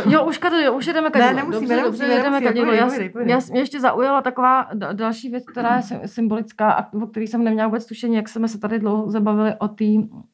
Jo, 0.08 0.26
už, 0.26 0.38
kadidlo, 0.38 0.76
už 0.76 0.86
jedeme 0.86 1.10
kadidlo. 1.10 1.34
Ne, 1.34 1.42
nemusíme, 1.42 1.60
dobře, 1.60 1.82
nemusíme, 1.82 2.08
dobře, 2.08 2.14
jedeme 2.14 2.40
kadidlo. 2.40 2.72
Já, 2.72 2.88
já, 3.26 3.40
mě 3.50 3.60
ještě 3.60 3.80
zaujala 3.80 4.22
taková 4.22 4.68
další 4.92 5.30
věc, 5.30 5.44
která 5.44 5.76
je 5.76 6.08
symbolická 6.08 6.72
a 6.72 6.92
o 6.92 7.06
který 7.06 7.26
jsem 7.26 7.44
neměla 7.44 7.68
vůbec 7.68 7.86
tušení, 7.86 8.16
jak 8.16 8.28
jsme 8.28 8.48
se 8.48 8.58
tady 8.58 8.78
dlouho 8.78 9.10
zabavili 9.10 9.54
o 9.58 9.68
té 9.68 9.84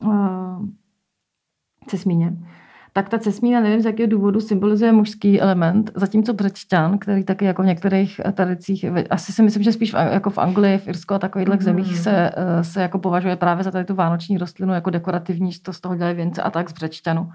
uh, 0.05 0.67
cesmíně. 1.87 2.33
Tak 2.97 3.09
ta 3.09 3.19
cesmína, 3.19 3.61
nevím 3.61 3.81
z 3.81 3.85
jakého 3.85 4.09
důvodu, 4.09 4.41
symbolizuje 4.41 4.93
mužský 4.93 5.41
element, 5.41 5.91
zatímco 5.95 6.33
břečťan, 6.33 6.99
který 6.99 7.25
taky 7.25 7.45
jako 7.45 7.63
v 7.63 7.67
některých 7.67 8.21
tradicích, 8.33 8.85
asi 9.11 9.33
si 9.33 9.43
myslím, 9.43 9.63
že 9.63 9.73
spíš 9.73 9.95
v, 9.95 9.97
jako 9.97 10.31
v 10.31 10.39
Anglii, 10.39 10.79
v 10.79 10.89
Irsku 10.89 11.15
a 11.15 11.19
takových 11.19 11.49
mm. 11.49 11.59
zemích 11.59 11.99
se, 11.99 12.31
eh, 12.37 12.65
se 12.65 12.83
jako 12.83 12.99
považuje 12.99 13.37
právě 13.37 13.65
za 13.65 13.71
tady 13.71 13.85
tu 13.85 13.95
vánoční 13.95 14.39
rostlinu 14.39 14.75
jako 14.75 14.91
dekorativní, 14.91 15.51
to 15.63 15.73
z 15.73 15.81
toho 15.81 15.97
dělají 15.97 16.17
věnce 16.17 16.43
a 16.43 16.51
tak 16.51 16.71
z 16.71 16.73
břečťanu. 16.73 17.31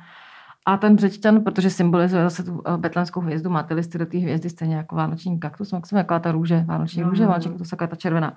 A 0.66 0.78
ten 0.78 0.96
břečťan, 0.96 1.44
protože 1.44 1.70
symbolizuje 1.70 2.24
zase 2.24 2.44
tu 2.44 2.62
eh, 2.66 2.78
betlemskou 2.78 3.22
hvězdu, 3.22 3.50
má 3.50 3.64
ty 3.64 3.74
listy 3.74 3.98
do 3.98 4.06
té 4.06 4.18
hvězdy 4.18 4.50
stejně 4.50 4.76
jako 4.76 4.96
vánoční 4.96 5.40
kaktus, 5.40 5.74
jsme 5.86 5.98
jako 5.98 6.20
ta 6.20 6.32
růže, 6.32 6.64
vánoční 6.68 7.04
růže, 7.04 7.24
mm. 7.24 7.30
vánoční 7.30 7.52
kaktus, 7.52 7.70
ta 7.70 7.96
červená. 7.96 8.34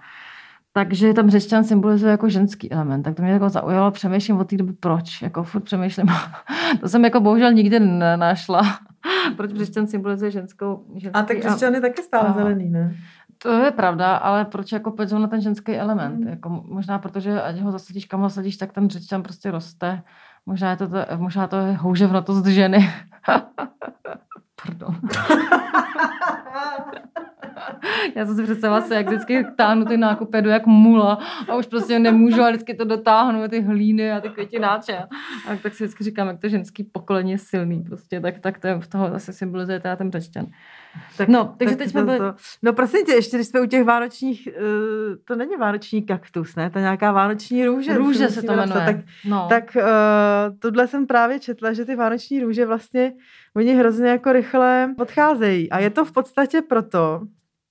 Takže 0.75 1.15
tam 1.15 1.27
břečťan 1.27 1.65
symbolizuje 1.65 2.11
jako 2.11 2.29
ženský 2.29 2.73
element. 2.73 3.03
Tak 3.03 3.15
to 3.15 3.23
mě 3.23 3.33
jako 3.33 3.49
zaujalo, 3.49 3.91
přemýšlím 3.91 4.37
od 4.37 4.49
té 4.49 4.57
doby 4.57 4.73
proč. 4.73 5.23
Jako 5.23 5.43
furt 5.43 5.63
přemýšlím. 5.63 6.07
to 6.81 6.89
jsem 6.89 7.05
jako 7.05 7.21
bohužel 7.21 7.53
nikdy 7.53 7.81
nenašla. 7.81 8.63
proč 9.37 9.53
břečťan 9.53 9.87
symbolizuje 9.87 10.31
ženskou, 10.31 10.85
ženský 10.95 11.21
A 11.21 11.23
tak 11.23 11.39
břečťan 11.39 11.75
je 11.75 11.81
taky 11.81 12.03
stále 12.03 12.29
a... 12.29 12.33
zelený, 12.33 12.71
ne? 12.71 12.97
To 13.39 13.51
je 13.59 13.71
pravda, 13.71 14.17
ale 14.17 14.45
proč 14.45 14.73
jako 14.73 14.91
pojď 14.91 15.13
na 15.13 15.27
ten 15.27 15.41
ženský 15.41 15.77
element? 15.77 16.21
Mm. 16.21 16.29
Jako 16.29 16.49
možná 16.49 16.99
protože 16.99 17.43
ať 17.43 17.61
ho 17.61 17.73
zasadíš 17.73 18.05
kam 18.05 18.21
ho 18.21 18.29
zasadíš, 18.29 18.57
tak 18.57 18.73
ten 18.73 18.87
břečťan 18.87 19.23
prostě 19.23 19.51
roste. 19.51 20.03
Možná, 20.47 20.71
je 20.71 20.77
to, 20.77 20.89
to, 20.89 20.97
možná 21.17 21.47
to 21.47 21.57
je 21.57 21.73
houževnatost 21.73 22.47
ženy. 22.47 22.91
Pardon. 24.63 25.01
Já 28.17 28.27
jsem 28.27 28.37
si 28.37 28.43
představila 28.43 28.81
se, 28.81 28.95
jak 28.95 29.07
vždycky 29.07 29.47
táhnu 29.57 29.85
ty 29.85 29.97
nákupy, 29.97 30.43
jdu 30.43 30.51
jak 30.51 30.67
mula 30.67 31.19
a 31.49 31.55
už 31.55 31.67
prostě 31.67 31.99
nemůžu 31.99 32.43
a 32.43 32.51
vždycky 32.51 32.75
to 32.75 32.85
dotáhnu, 32.85 33.49
ty 33.49 33.61
hlíny 33.61 34.13
a 34.13 34.21
ty 34.21 34.29
květináče. 34.29 34.99
A 35.49 35.57
tak 35.63 35.75
si 35.75 35.85
vždycky 35.85 36.05
říkám, 36.05 36.29
jak 36.29 36.41
to 36.41 36.49
ženský 36.49 36.85
pokolení 36.85 37.31
je 37.33 37.39
silný 37.39 37.83
prostě, 37.83 38.21
tak, 38.21 38.39
tak 38.39 38.59
to 38.59 38.67
je, 38.67 38.81
v 38.81 38.87
toho 38.87 39.11
zase 39.11 39.33
symbolizuje 39.33 39.81
teda 39.81 39.97
ten 39.97 40.13
řečťan. 40.13 40.47
Tak, 41.17 41.29
no, 41.29 41.55
takže 41.59 41.77
tak 41.77 41.79
teď 41.79 41.91
jsme 41.91 42.05
byli... 42.05 42.19
To... 42.19 42.35
No 42.63 42.73
prosím 42.73 43.07
tě, 43.07 43.13
ještě 43.13 43.37
když 43.37 43.49
jsme 43.49 43.61
u 43.61 43.67
těch 43.67 43.85
vánočních, 43.85 44.49
uh, 44.57 45.17
to 45.25 45.37
není 45.37 45.57
vánoční 45.57 46.03
kaktus, 46.03 46.57
ne? 46.57 46.71
To 46.71 46.79
je 46.79 46.83
nějaká 46.83 47.13
vánoční 47.13 47.67
růže. 47.67 47.99
Růže 47.99 48.29
se 48.29 48.43
to 48.43 48.57
jmenuje. 48.57 48.85
Tak, 48.85 48.97
no. 49.25 49.47
tak 49.49 49.77
uh, 49.77 50.59
tohle 50.59 50.89
jsem 50.89 51.07
právě 51.07 51.41
četla, 51.41 51.73
že 51.73 51.85
ty 51.85 51.97
vánoční 51.97 52.41
růže 52.41 52.67
vlastně, 52.67 53.13
oni 53.57 53.75
hrozně 53.75 54.09
jako 54.09 54.33
rychle 54.33 54.95
odcházejí. 54.99 55.71
A 55.71 55.79
je 55.79 55.91
to 55.91 56.05
v 56.05 56.13
podstatě 56.13 56.63
proto, 56.63 57.21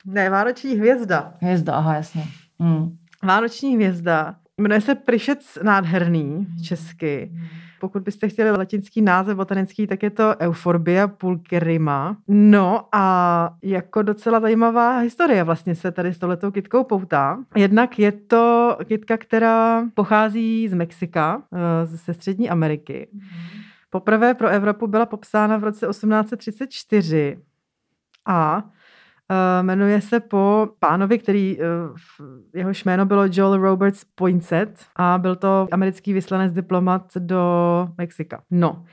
ne, 0.05 0.29
Vánoční 0.29 0.75
hvězda. 0.75 1.33
Hvězda, 1.41 1.73
aha, 1.73 1.95
jasně. 1.95 2.23
Hmm. 2.59 2.97
Vánoční 3.23 3.75
hvězda. 3.75 4.35
Jmenuje 4.57 4.81
se 4.81 4.95
Prišec 4.95 5.57
nádherný 5.63 6.47
česky. 6.63 7.31
Pokud 7.79 8.03
byste 8.03 8.29
chtěli 8.29 8.51
latinský 8.51 9.01
název 9.01 9.37
botanický, 9.37 9.87
tak 9.87 10.03
je 10.03 10.09
to 10.09 10.35
Euphorbia 10.39 11.07
pulcherima. 11.07 12.17
No 12.27 12.87
a 12.91 13.55
jako 13.63 14.01
docela 14.01 14.39
zajímavá 14.39 14.97
historie 14.97 15.43
vlastně 15.43 15.75
se 15.75 15.91
tady 15.91 16.13
s 16.13 16.19
touhletou 16.19 16.51
kytkou 16.51 16.83
poutá. 16.83 17.39
Jednak 17.55 17.99
je 17.99 18.11
to 18.11 18.77
kytka, 18.85 19.17
která 19.17 19.83
pochází 19.93 20.67
z 20.67 20.73
Mexika, 20.73 21.43
eh, 21.53 21.85
ze 21.85 22.13
střední 22.13 22.49
Ameriky. 22.49 23.07
Poprvé 23.89 24.33
pro 24.33 24.47
Evropu 24.47 24.87
byla 24.87 25.05
popsána 25.05 25.57
v 25.57 25.63
roce 25.63 25.87
1834 25.87 27.37
a 28.25 28.63
jmenuje 29.61 30.01
se 30.01 30.19
po 30.19 30.69
pánovi, 30.79 31.19
který 31.19 31.57
uh, 31.57 31.65
jehož 32.55 32.83
jméno 32.83 33.05
bylo 33.05 33.23
Joel 33.31 33.57
Roberts 33.57 34.03
Poinsett 34.15 34.85
a 34.95 35.17
byl 35.17 35.35
to 35.35 35.67
americký 35.71 36.13
vyslanec 36.13 36.53
diplomat 36.53 37.17
do 37.17 37.43
Mexika. 37.97 38.43
No. 38.51 38.85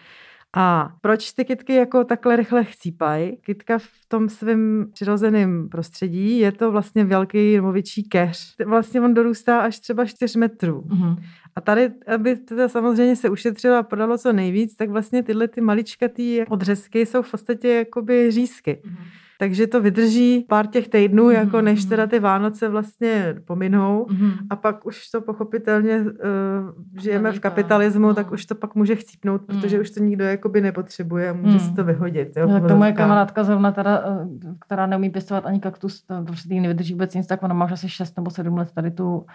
A 0.56 0.92
proč 1.00 1.32
ty 1.32 1.44
kytky 1.44 1.74
jako 1.74 2.04
takhle 2.04 2.36
rychle 2.36 2.64
chcípají? 2.64 3.36
Kytka 3.36 3.78
v 3.78 3.88
tom 4.08 4.28
svém 4.28 4.86
přirozeném 4.92 5.68
prostředí 5.68 6.38
je 6.38 6.52
to 6.52 6.72
vlastně 6.72 7.04
velký 7.04 7.56
nebo 7.56 7.72
větší 7.72 8.02
keř. 8.02 8.54
Vlastně 8.66 9.00
on 9.00 9.14
dorůstá 9.14 9.60
až 9.60 9.78
třeba 9.78 10.04
4 10.04 10.38
metrů. 10.38 10.80
Mm-hmm. 10.80 11.22
A 11.56 11.60
tady, 11.60 11.90
aby 12.14 12.36
to 12.36 12.68
samozřejmě 12.68 13.16
se 13.16 13.30
ušetřilo 13.30 13.76
a 13.76 13.82
podalo 13.82 14.18
co 14.18 14.32
nejvíc, 14.32 14.76
tak 14.76 14.90
vlastně 14.90 15.22
tyhle 15.22 15.48
ty 15.48 15.60
maličkatý 15.60 16.44
odřezky 16.48 17.06
jsou 17.06 17.22
v 17.22 17.30
podstatě 17.30 17.68
jakoby 17.68 18.30
řízky. 18.30 18.82
Mm-hmm. 18.84 19.27
Takže 19.40 19.66
to 19.66 19.80
vydrží 19.80 20.46
pár 20.48 20.66
těch 20.66 20.88
týdnů, 20.88 21.28
mm-hmm. 21.28 21.38
jako 21.38 21.60
než 21.60 21.84
teda 21.84 22.06
ty 22.06 22.18
Vánoce 22.18 22.68
vlastně 22.68 23.34
pominou 23.44 24.06
mm-hmm. 24.10 24.32
a 24.50 24.56
pak 24.56 24.86
už 24.86 25.10
to 25.10 25.20
pochopitelně 25.20 26.00
uh, 26.00 27.02
žijeme 27.02 27.32
v 27.32 27.40
kapitalismu, 27.40 28.06
no. 28.06 28.14
tak 28.14 28.32
už 28.32 28.46
to 28.46 28.54
pak 28.54 28.74
může 28.74 28.96
chcípnout, 28.96 29.40
mm. 29.40 29.46
protože 29.46 29.80
už 29.80 29.90
to 29.90 30.00
nikdo 30.00 30.24
jakoby 30.24 30.60
nepotřebuje 30.60 31.30
a 31.30 31.32
může 31.32 31.58
mm. 31.58 31.60
si 31.60 31.74
to 31.74 31.84
vyhodit. 31.84 32.36
Jo, 32.36 32.46
no, 32.46 32.68
to 32.68 32.76
moje 32.76 32.92
kamarádka 32.92 33.44
zrovna 33.44 33.72
teda, 33.72 34.04
eh, 34.06 34.54
která 34.66 34.86
neumí 34.86 35.10
pěstovat 35.10 35.46
ani 35.46 35.60
kaktus, 35.60 36.02
to 36.02 36.22
prostě 36.22 36.60
nevydrží 36.60 36.94
vůbec 36.94 37.14
nic, 37.14 37.26
tak 37.26 37.42
ona 37.42 37.54
má 37.54 37.64
už 37.64 37.72
asi 37.72 37.88
6 37.88 38.16
nebo 38.16 38.30
7 38.30 38.56
let 38.56 38.72
tady 38.74 38.90
tu 38.90 39.26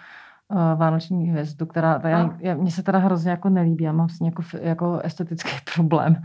vánoční 0.76 1.30
hvězdu, 1.30 1.66
která 1.66 2.00
já, 2.04 2.36
já, 2.40 2.54
mně 2.54 2.70
se 2.70 2.82
teda 2.82 2.98
hrozně 2.98 3.30
jako 3.30 3.48
nelíbí, 3.48 3.84
já 3.84 3.92
mám 3.92 4.08
s 4.08 4.20
ní 4.20 4.26
jako, 4.26 4.42
jako 4.60 4.98
estetický 4.98 5.50
problém. 5.74 6.22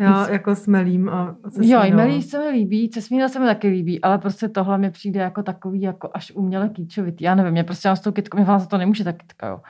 Já 0.00 0.20
Nic, 0.20 0.28
jako 0.28 0.54
smelím 0.54 1.08
a 1.08 1.36
Jo, 1.60 1.80
i 1.82 1.90
melí 1.90 2.22
se 2.22 2.38
mi 2.38 2.48
líbí, 2.48 2.88
cesmína 2.88 3.28
se 3.28 3.38
mi 3.38 3.46
taky 3.46 3.68
líbí, 3.68 4.00
ale 4.00 4.18
prostě 4.18 4.48
tohle 4.48 4.78
mi 4.78 4.90
přijde 4.90 5.20
jako 5.20 5.42
takový 5.42 5.80
jako 5.80 6.10
až 6.14 6.32
uměle 6.34 6.68
kýčovitý. 6.68 7.24
Já 7.24 7.34
nevím, 7.34 7.52
mě 7.52 7.64
prostě 7.64 7.88
mám 7.88 7.96
s 7.96 8.00
tou 8.00 8.12
kytkou, 8.12 8.38
mě 8.38 8.46
za 8.46 8.66
to 8.66 8.78
nemůže 8.78 9.04
ta 9.04 9.12
kytka, 9.12 9.46
jo. 9.46 9.60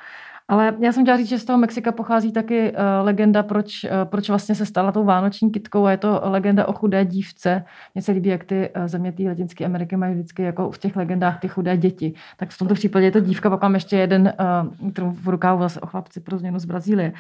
Ale 0.49 0.75
já 0.79 0.93
jsem 0.93 1.03
chtěla 1.03 1.17
říct, 1.17 1.29
že 1.29 1.39
z 1.39 1.45
toho 1.45 1.59
Mexika 1.59 1.93
pochází 1.93 2.33
taky 2.33 2.73
uh, 2.73 2.79
legenda, 3.03 3.43
proč, 3.43 3.85
uh, 3.85 3.91
proč 4.05 4.29
vlastně 4.29 4.55
se 4.55 4.67
stala 4.67 4.93
tou 4.93 5.05
vánoční 5.05 5.51
kitkou 5.51 5.85
a 5.85 5.91
je 5.91 5.97
to 5.97 6.21
legenda 6.25 6.69
o 6.69 6.73
chudé 6.73 7.05
dívce. 7.05 7.65
Mně 7.95 8.03
se 8.03 8.13
líbí, 8.13 8.29
jak 8.29 8.45
ty 8.45 8.71
uh, 8.77 8.87
země 8.87 9.13
té 9.13 9.23
Latinské 9.23 9.65
Ameriky 9.65 9.97
mají 9.97 10.15
vždycky 10.15 10.43
jako 10.43 10.71
v 10.71 10.79
těch 10.79 10.97
legendách 10.97 11.41
ty 11.41 11.49
chudé 11.49 11.77
děti. 11.77 12.15
Tak 12.37 12.51
v 12.51 12.59
tomto 12.59 12.75
případě 12.75 13.07
je 13.07 13.13
to 13.13 13.21
dívka, 13.21 13.51
pak 13.51 13.63
mám 13.63 13.75
ještě 13.75 13.97
jeden, 13.97 14.33
uh, 14.83 14.91
kterou 14.91 15.11
v 15.11 15.29
rukávu 15.29 15.61
zase 15.61 15.81
o 15.81 15.87
chlapci 15.87 16.21
pro 16.21 16.39
změnu 16.39 16.59
z 16.59 16.65
Brazílie 16.65 17.13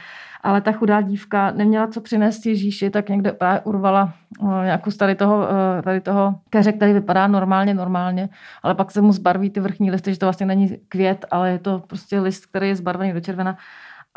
ale 0.46 0.60
ta 0.60 0.72
chudá 0.72 1.00
dívka 1.00 1.50
neměla 1.50 1.86
co 1.86 2.00
přinést 2.00 2.46
Ježíši, 2.46 2.90
tak 2.90 3.08
někde 3.08 3.32
právě 3.32 3.60
urvala 3.60 4.12
uh, 4.38 4.62
nějakou 4.64 4.90
tady 4.90 5.14
toho, 5.14 5.36
uh, 5.36 5.82
tady 5.82 6.00
toho 6.00 6.34
keře, 6.50 6.72
který 6.72 6.92
vypadá 6.92 7.26
normálně, 7.26 7.74
normálně, 7.74 8.28
ale 8.62 8.74
pak 8.74 8.90
se 8.90 9.00
mu 9.00 9.12
zbarví 9.12 9.50
ty 9.50 9.60
vrchní 9.60 9.90
listy, 9.90 10.12
že 10.12 10.18
to 10.18 10.26
vlastně 10.26 10.46
není 10.46 10.78
květ, 10.88 11.26
ale 11.30 11.50
je 11.50 11.58
to 11.58 11.82
prostě 11.86 12.20
list, 12.20 12.46
který 12.46 12.68
je 12.68 12.76
zbarvený 12.76 13.12
do 13.16 13.20
červena. 13.20 13.56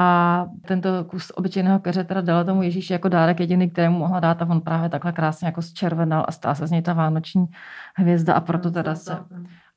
A 0.01 0.45
tento 0.67 1.03
kus 1.03 1.31
obyčejného 1.35 1.79
keře 1.79 2.03
teda 2.03 2.21
dala 2.21 2.43
tomu 2.43 2.63
Ježíši 2.63 2.93
jako 2.93 3.09
dárek 3.09 3.39
jediný, 3.39 3.69
kterému 3.69 3.97
mohla 3.97 4.19
dát 4.19 4.41
a 4.41 4.45
on 4.45 4.61
právě 4.61 4.89
takhle 4.89 5.11
krásně 5.11 5.45
jako 5.45 5.61
zčervenal 5.61 6.25
a 6.27 6.31
stá 6.31 6.55
se 6.55 6.67
z 6.67 6.71
něj 6.71 6.81
ta 6.81 6.93
vánoční 6.93 7.45
hvězda 7.95 8.33
a 8.33 8.39
proto 8.39 8.71
teda 8.71 8.95
se, 8.95 9.17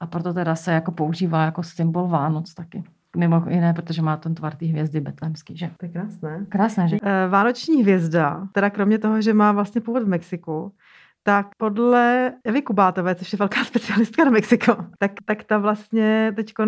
a 0.01 0.07
proto 0.07 0.35
teda 0.35 0.55
se 0.55 0.73
jako 0.73 0.93
používá 0.93 1.45
jako 1.45 1.63
symbol 1.63 2.09
Vánoc 2.09 2.55
taky. 2.55 2.85
Mimo 3.17 3.45
jiné, 3.49 3.75
protože 3.75 4.03
má 4.03 4.17
ten 4.17 4.35
tvar 4.35 4.55
té 4.55 4.67
hvězdy 4.67 5.01
betlemský, 5.01 5.57
že? 5.57 5.71
To 5.77 5.87
je 5.87 5.93
krásné. 5.93 6.47
Krásné, 6.49 6.89
že? 6.89 6.97
Eh, 7.03 7.29
vánoční 7.29 7.83
hvězda, 7.83 8.49
teda 8.53 8.71
kromě 8.71 8.99
toho, 8.99 9.21
že 9.21 9.35
má 9.35 9.53
vlastně 9.53 9.81
původ 9.81 10.03
v 10.03 10.09
Mexiku, 10.09 10.73
tak 11.23 11.47
podle 11.57 12.33
Evy 12.45 12.63
Kubátové, 12.63 13.15
což 13.15 13.33
je 13.33 13.37
velká 13.37 13.65
specialistka 13.65 14.25
na 14.25 14.31
Mexiko, 14.31 14.77
tak, 14.99 15.13
tak 15.25 15.45
ta 15.45 15.59
vlastně 15.59 16.33
teď 16.37 16.53
uh, 16.59 16.67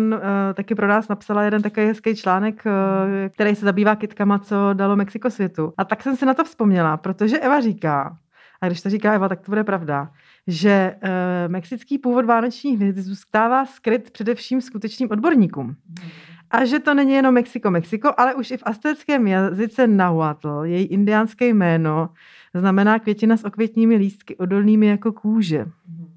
taky 0.53 0.75
pro 0.75 0.87
nás 0.87 1.07
napsala 1.07 1.43
jeden 1.43 1.61
takový 1.61 1.85
hezký 1.85 2.15
článek, 2.15 2.63
uh, 2.65 2.71
který 3.29 3.55
se 3.55 3.65
zabývá 3.65 3.95
kytkama, 3.95 4.39
co 4.39 4.55
dalo 4.73 4.95
Mexiko 4.95 5.29
světu. 5.29 5.73
A 5.77 5.85
tak 5.85 6.03
jsem 6.03 6.15
si 6.15 6.25
na 6.25 6.33
to 6.33 6.43
vzpomněla, 6.43 6.97
protože 6.97 7.39
Eva 7.39 7.61
říká, 7.61 8.17
a 8.61 8.67
když 8.67 8.81
to 8.81 8.89
říká 8.89 9.13
Eva, 9.13 9.29
tak 9.29 9.41
to 9.41 9.51
bude 9.51 9.63
pravda, 9.63 10.11
že 10.47 10.95
uh, 11.03 11.09
mexický 11.47 11.97
původ 11.97 12.25
vánočních 12.25 12.79
hvězd 12.79 12.99
zůstává 12.99 13.65
skryt 13.65 14.11
především 14.11 14.61
skutečným 14.61 15.11
odborníkům. 15.11 15.75
A 16.51 16.65
že 16.65 16.79
to 16.79 16.93
není 16.93 17.13
jenom 17.13 17.33
Mexiko, 17.33 17.71
Mexiko, 17.71 18.13
ale 18.17 18.35
už 18.35 18.51
i 18.51 18.57
v 18.57 18.63
aztéckém 18.65 19.27
jazyce 19.27 19.87
Nahuatl, 19.87 20.61
její 20.63 20.85
indiánské 20.85 21.47
jméno, 21.47 22.09
znamená 22.59 22.99
květina 22.99 23.37
s 23.37 23.43
okvětními 23.43 23.95
lístky 23.95 24.35
odolnými 24.35 24.87
jako 24.87 25.11
kůže. 25.11 25.65
Mm 25.65 26.14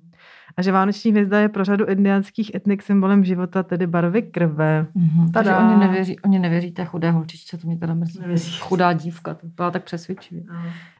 a 0.58 0.62
že 0.62 0.72
vánoční 0.72 1.10
hvězda 1.10 1.40
je 1.40 1.48
pro 1.48 1.64
řadu 1.64 1.86
indiánských 1.86 2.54
etnik 2.54 2.82
symbolem 2.82 3.24
života, 3.24 3.62
tedy 3.62 3.86
barvy 3.86 4.22
krve. 4.22 4.86
Mm-hmm. 4.96 5.30
Takže 5.32 5.56
oni 5.56 5.76
nevěří, 5.76 6.20
oni 6.20 6.38
nevěří 6.38 6.72
té 6.72 6.84
chudé 6.84 7.10
holčičce, 7.10 7.58
to 7.58 7.66
mě 7.66 7.76
teda 7.76 7.94
mrzí. 7.94 8.20
Chudá 8.60 8.92
dívka, 8.92 9.34
to 9.34 9.46
byla 9.46 9.70
tak 9.70 9.84
přesvědčivě. 9.84 10.42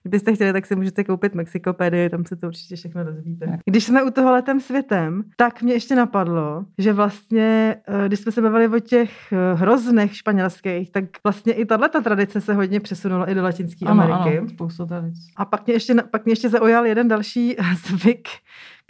Kdybyste 0.03 0.35
chtěli, 0.35 0.53
tak 0.53 0.67
si 0.67 0.77
můžete 0.77 1.05
koupit 1.05 1.35
Mexikopedii, 1.35 2.11
tam 2.11 2.25
se 2.25 2.37
to 2.37 2.47
určitě 2.47 2.77
všechno 2.77 3.05
dozvíte. 3.05 3.59
Když 3.65 3.85
jsme 3.85 4.03
u 4.03 4.11
toho 4.11 4.33
letem 4.33 4.61
světem, 4.61 5.25
tak 5.37 5.63
mě 5.63 5.73
ještě 5.73 5.95
napadlo, 5.95 6.65
že 6.79 6.93
vlastně, 6.93 7.77
eh, 7.89 8.09
když 8.09 8.21
jsme 8.21 8.33
se 8.33 8.43
bavili 8.43 8.69
o 8.69 8.79
těch 8.79 9.33
eh, 9.33 9.55
hroznech 9.55 10.17
španělských, 10.17 10.93
tak 10.93 11.05
vlastně 11.25 11.53
i 11.53 11.65
tato 11.65 12.03
tradice 12.03 12.41
se 12.41 12.55
hodně 12.55 12.81
přesunula 12.81 13.31
i 13.31 13.35
do 13.35 13.43
Latinské 13.43 13.87
Ameriky. 13.87 14.39
Ano, 14.39 14.49
spoustu 14.49 14.87
tradic. 14.87 15.15
A 15.37 15.45
pak 15.45 15.67
mě 15.67 15.75
ještě, 15.75 15.95
pak 15.95 16.25
mě 16.25 16.33
ještě 16.33 16.49
zaujal 16.49 16.87
jeden 16.87 17.09
další 17.09 17.57
zvyk, 17.87 18.29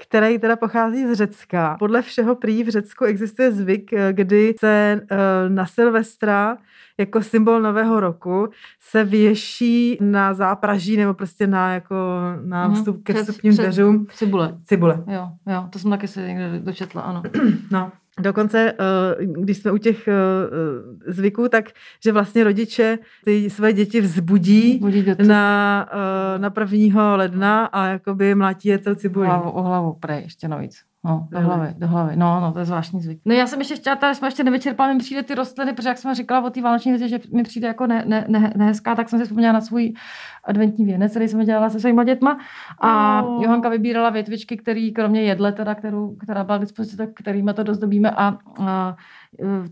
který 0.03 0.39
teda 0.39 0.57
pochází 0.57 1.07
z 1.07 1.13
Řecka. 1.15 1.77
Podle 1.79 2.03
všeho 2.03 2.35
prý 2.35 2.65
v 2.65 2.69
Řecku 2.69 3.05
existuje 3.05 3.53
zvyk, 3.53 3.93
eh, 3.93 4.13
kdy 4.13 4.55
se 4.61 5.01
eh, 5.11 5.17
na 5.49 5.67
Silvestra 5.67 6.57
jako 6.99 7.23
symbol 7.23 7.61
nového 7.61 8.01
roku 8.01 8.49
se 8.81 9.05
věší 9.05 9.99
na 10.01 10.35
zápraží 10.35 10.97
nebo 10.97 11.15
prostě 11.15 11.47
na, 11.47 11.75
jako, 11.75 11.97
na 12.45 12.71
vstup 12.71 13.03
ke 13.03 13.15
vstupním 13.15 13.57
dveřům. 13.57 14.07
Cibule. 14.13 14.59
Cibule. 14.65 15.05
Jo, 15.07 15.29
jo, 15.47 15.69
to 15.71 15.79
jsem 15.79 15.91
taky 15.91 16.09
se 16.09 16.29
někde 16.29 16.59
dočetla, 16.59 17.03
ano. 17.03 17.23
No. 17.71 17.93
Dokonce, 18.21 18.73
eh, 18.73 19.27
když 19.27 19.59
jsme 19.59 19.73
u 19.73 19.79
těch 19.79 20.09
zvyků, 21.07 21.49
tak 21.49 21.71
že 22.05 22.13
vlastně 22.13 22.45
rodiče 22.45 22.99
ty 23.25 23.51
své 23.51 23.73
děti 23.73 24.01
vzbudí 24.01 24.81
na, 25.27 25.89
na 26.39 26.51
prvního 26.51 27.17
ledna 27.17 27.65
a 27.67 27.87
jakoby 27.87 28.35
mlátí 28.35 28.69
je 28.69 28.79
celou 28.79 28.97
cibuli. 28.97 29.27
Hlavu, 29.27 29.51
o 29.51 29.63
hlavu, 29.63 29.93
prej, 29.93 30.23
ještě 30.23 30.49
navíc. 30.49 30.88
No, 31.09 31.29
do 31.31 31.41
hlavy, 31.41 31.75
do 31.79 31.87
hlavy. 31.89 32.17
No, 32.17 32.41
no, 32.41 32.53
to 32.53 32.59
je 32.59 32.65
zvláštní 32.65 33.01
zvyk. 33.01 33.21
No 33.25 33.35
já 33.35 33.47
jsem 33.47 33.59
ještě 33.59 33.77
chtěla, 33.77 33.97
tady 33.97 34.15
jsme 34.15 34.29
ještě 34.29 34.45
nevyčerpali, 34.45 34.95
mi 34.95 34.99
přijde 34.99 35.23
ty 35.23 35.35
rostliny, 35.35 35.73
protože 35.73 35.89
jak 35.89 35.99
jsem 35.99 36.15
říkala 36.15 36.47
o 36.47 36.51
té 36.51 36.63
vánoční 36.63 36.93
věci, 36.93 37.09
že 37.09 37.21
mi 37.33 37.43
přijde 37.43 37.69
jako 37.69 37.87
ne, 37.87 38.05
ne, 38.07 38.25
ne, 38.29 38.53
nehezká, 38.57 38.95
tak 38.95 39.09
jsem 39.09 39.19
si 39.19 39.25
vzpomněla 39.25 39.53
na 39.53 39.61
svůj 39.61 39.95
adventní 40.45 40.85
věnec, 40.85 41.13
který 41.13 41.29
jsem 41.29 41.45
dělala 41.45 41.71
se 41.71 41.81
svýma 41.81 42.05
dětma. 42.05 42.39
A 42.81 43.23
oh. 43.23 43.43
Johanka 43.43 43.69
vybírala 43.69 44.11
větvičky, 44.11 44.57
který 44.57 44.93
kromě 44.93 45.23
jedle, 45.23 45.53
teda, 45.53 45.75
kterou, 45.75 46.17
která 46.17 46.45
byla 46.45 46.59
k 46.59 46.61
dispozici, 46.61 46.97
tak 46.97 47.09
kterýma 47.15 47.53
to 47.53 47.63
dozdobíme 47.63 48.11
a, 48.11 48.39
a 48.59 48.97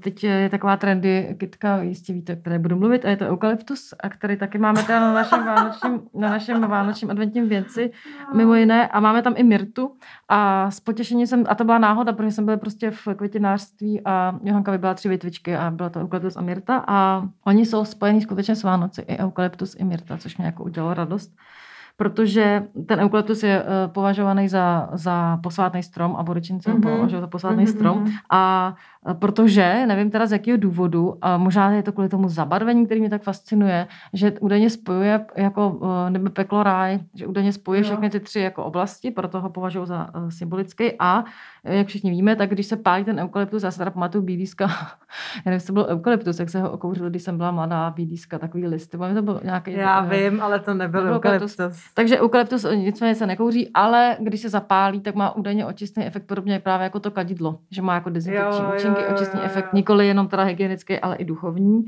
teď 0.03 0.25
je 0.25 0.49
taková 0.49 0.77
trendy, 0.77 1.37
kytka, 1.38 1.83
jistě 1.83 2.12
víte, 2.12 2.37
které 2.37 2.59
budu 2.59 2.77
mluvit, 2.77 3.05
a 3.05 3.11
je 3.11 3.16
to 3.16 3.25
eukalyptus, 3.25 3.95
a 4.01 4.09
který 4.09 4.37
taky 4.37 4.59
máme 4.59 4.83
teda 4.83 5.01
na 5.01 5.12
našem 5.12 5.47
vánočním, 5.47 6.01
na 6.14 6.31
našem 6.31 6.61
vánočním 6.61 7.11
adventním 7.11 7.49
věci, 7.49 7.92
mimo 8.35 8.55
jiné, 8.55 8.88
a 8.88 9.01
máme 9.01 9.23
tam 9.23 9.35
i 9.37 9.42
myrtu. 9.42 9.97
A 10.29 10.71
s 10.71 10.81
potěšením 10.81 11.27
jsem, 11.27 11.45
a 11.49 11.55
to 11.55 11.64
byla 11.64 11.79
náhoda, 11.79 12.12
protože 12.12 12.31
jsem 12.31 12.45
byla 12.45 12.57
prostě 12.57 12.90
v 12.90 13.09
květinářství 13.16 14.01
a 14.05 14.38
Johanka 14.42 14.73
vybrala 14.73 14.95
tři 14.95 15.09
větvičky 15.09 15.57
a 15.57 15.71
byla 15.71 15.88
to 15.88 16.01
eukalyptus 16.01 16.37
a 16.37 16.40
myrta 16.40 16.85
a 16.87 17.29
oni 17.45 17.66
jsou 17.66 17.85
spojení 17.85 18.21
skutečně 18.21 18.57
s 18.57 18.62
Vánoci, 18.62 19.01
i 19.01 19.19
eukalyptus, 19.19 19.77
i 19.79 19.85
myrta, 19.85 20.16
což 20.16 20.37
mě 20.37 20.47
jako 20.47 20.64
udělalo 20.64 20.95
radost 20.95 21.33
protože 21.97 22.62
ten 22.87 23.01
eukalyptus 23.01 23.42
je 23.42 23.62
uh, 23.62 23.92
považovaný 23.92 24.49
za, 24.49 24.88
za 24.92 25.37
posvátný 25.42 25.83
strom, 25.83 26.16
aboričince 26.16 26.73
mm-hmm. 26.73 26.83
považují 26.83 27.21
za 27.21 27.27
posvátný 27.27 27.64
mm-hmm. 27.64 27.77
strom 27.77 28.12
a 28.31 28.75
protože, 29.14 29.87
nevím 29.87 30.11
teda 30.11 30.27
z 30.27 30.33
jakého 30.33 30.59
důvodu, 30.59 31.19
a 31.23 31.37
možná 31.37 31.71
je 31.71 31.83
to 31.83 31.92
kvůli 31.92 32.09
tomu 32.09 32.29
zabarvení, 32.29 32.87
který 32.87 33.01
mě 33.01 33.11
tak 33.11 33.23
fascinuje, 33.23 33.87
že 34.12 34.33
údajně 34.40 34.71
spojuje 34.71 35.27
jako 35.37 35.81
nebe 36.09 36.31
peklo 36.31 36.62
ráj, 36.62 36.99
že 37.14 37.27
údajně 37.27 37.53
spojuje 37.53 37.81
jo. 37.81 37.85
všechny 37.85 38.11
ty 38.11 38.21
tři 38.21 38.40
jako 38.40 38.64
oblasti, 38.64 39.11
proto 39.11 39.40
ho 39.40 39.51
považuji 39.51 39.87
za 39.87 40.14
uh, 40.14 40.29
symbolický 40.29 40.92
a 40.99 41.25
jak 41.64 41.87
všichni 41.87 42.11
víme, 42.11 42.37
tak 42.37 42.51
když 42.51 42.66
se 42.66 42.77
pálí 42.77 43.05
ten 43.05 43.19
eukalyptus, 43.19 43.62
já 43.62 43.71
se 43.71 43.79
teda 43.79 43.90
pamatuju 43.90 44.25
bílíska, 44.25 44.64
já 45.37 45.42
nevím, 45.45 45.57
jestli 45.57 45.66
to 45.66 45.73
byl 45.73 45.87
eukalyptus, 45.88 46.38
jak 46.38 46.51
se 46.51 46.61
ho 46.61 46.71
okouřil, 46.71 47.11
když 47.11 47.23
jsem 47.23 47.37
byla 47.37 47.51
mladá 47.51 47.90
bílíska, 47.90 48.38
takový 48.38 48.66
listy, 48.66 48.99
to 49.14 49.23
byl 49.23 49.40
nějaký... 49.45 49.73
Já 49.73 50.03
uh, 50.03 50.11
vím, 50.11 50.40
ale 50.40 50.61
to 50.61 50.75
nebyl 50.75 51.01
to 51.01 51.14
eukalyptus. 51.14 51.53
eukalyptus. 51.53 51.95
Takže 51.95 52.21
eukalyptus 52.21 52.66
nicméně 52.75 53.14
se 53.14 53.27
nekouří, 53.27 53.71
ale 53.75 54.16
když 54.21 54.40
se 54.40 54.49
zapálí, 54.49 55.01
tak 55.01 55.14
má 55.14 55.37
údajně 55.37 55.66
očistný 55.66 56.07
efekt 56.07 56.27
podobně 56.27 56.61
právě 56.61 56.85
jako 56.85 57.01
to 57.01 57.11
kadidlo, 57.11 57.59
že 57.71 57.83
má 57.83 57.95
jako 57.95 58.11
dezinfekční 58.11 58.64
účinky, 58.77 58.95
očistný 59.06 59.40
efekt, 59.42 59.72
nikoli 59.72 60.06
jenom 60.06 60.28
teda 60.28 60.42
hygienický, 60.42 61.00
ale 61.00 61.16
i 61.16 61.24
duchovní. 61.24 61.85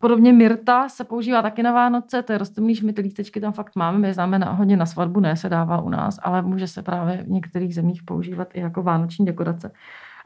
Podobně 0.00 0.32
myrta 0.32 0.88
se 0.88 1.04
používá 1.04 1.42
taky 1.42 1.62
na 1.62 1.72
Vánoce, 1.72 2.22
to 2.22 2.32
je 2.32 2.38
rostomný 2.38 2.74
šmit, 2.74 2.98
lístečky 2.98 3.40
tam 3.40 3.52
fakt 3.52 3.76
máme, 3.76 3.98
my 3.98 4.12
známe 4.12 4.38
na, 4.38 4.52
hodně 4.52 4.76
na 4.76 4.86
svatbu, 4.86 5.20
ne 5.20 5.36
se 5.36 5.48
dává 5.48 5.80
u 5.80 5.88
nás, 5.88 6.18
ale 6.22 6.42
může 6.42 6.68
se 6.68 6.82
právě 6.82 7.22
v 7.22 7.30
některých 7.30 7.74
zemích 7.74 8.02
používat 8.02 8.48
i 8.54 8.60
jako 8.60 8.82
vánoční 8.82 9.26
dekorace. 9.26 9.70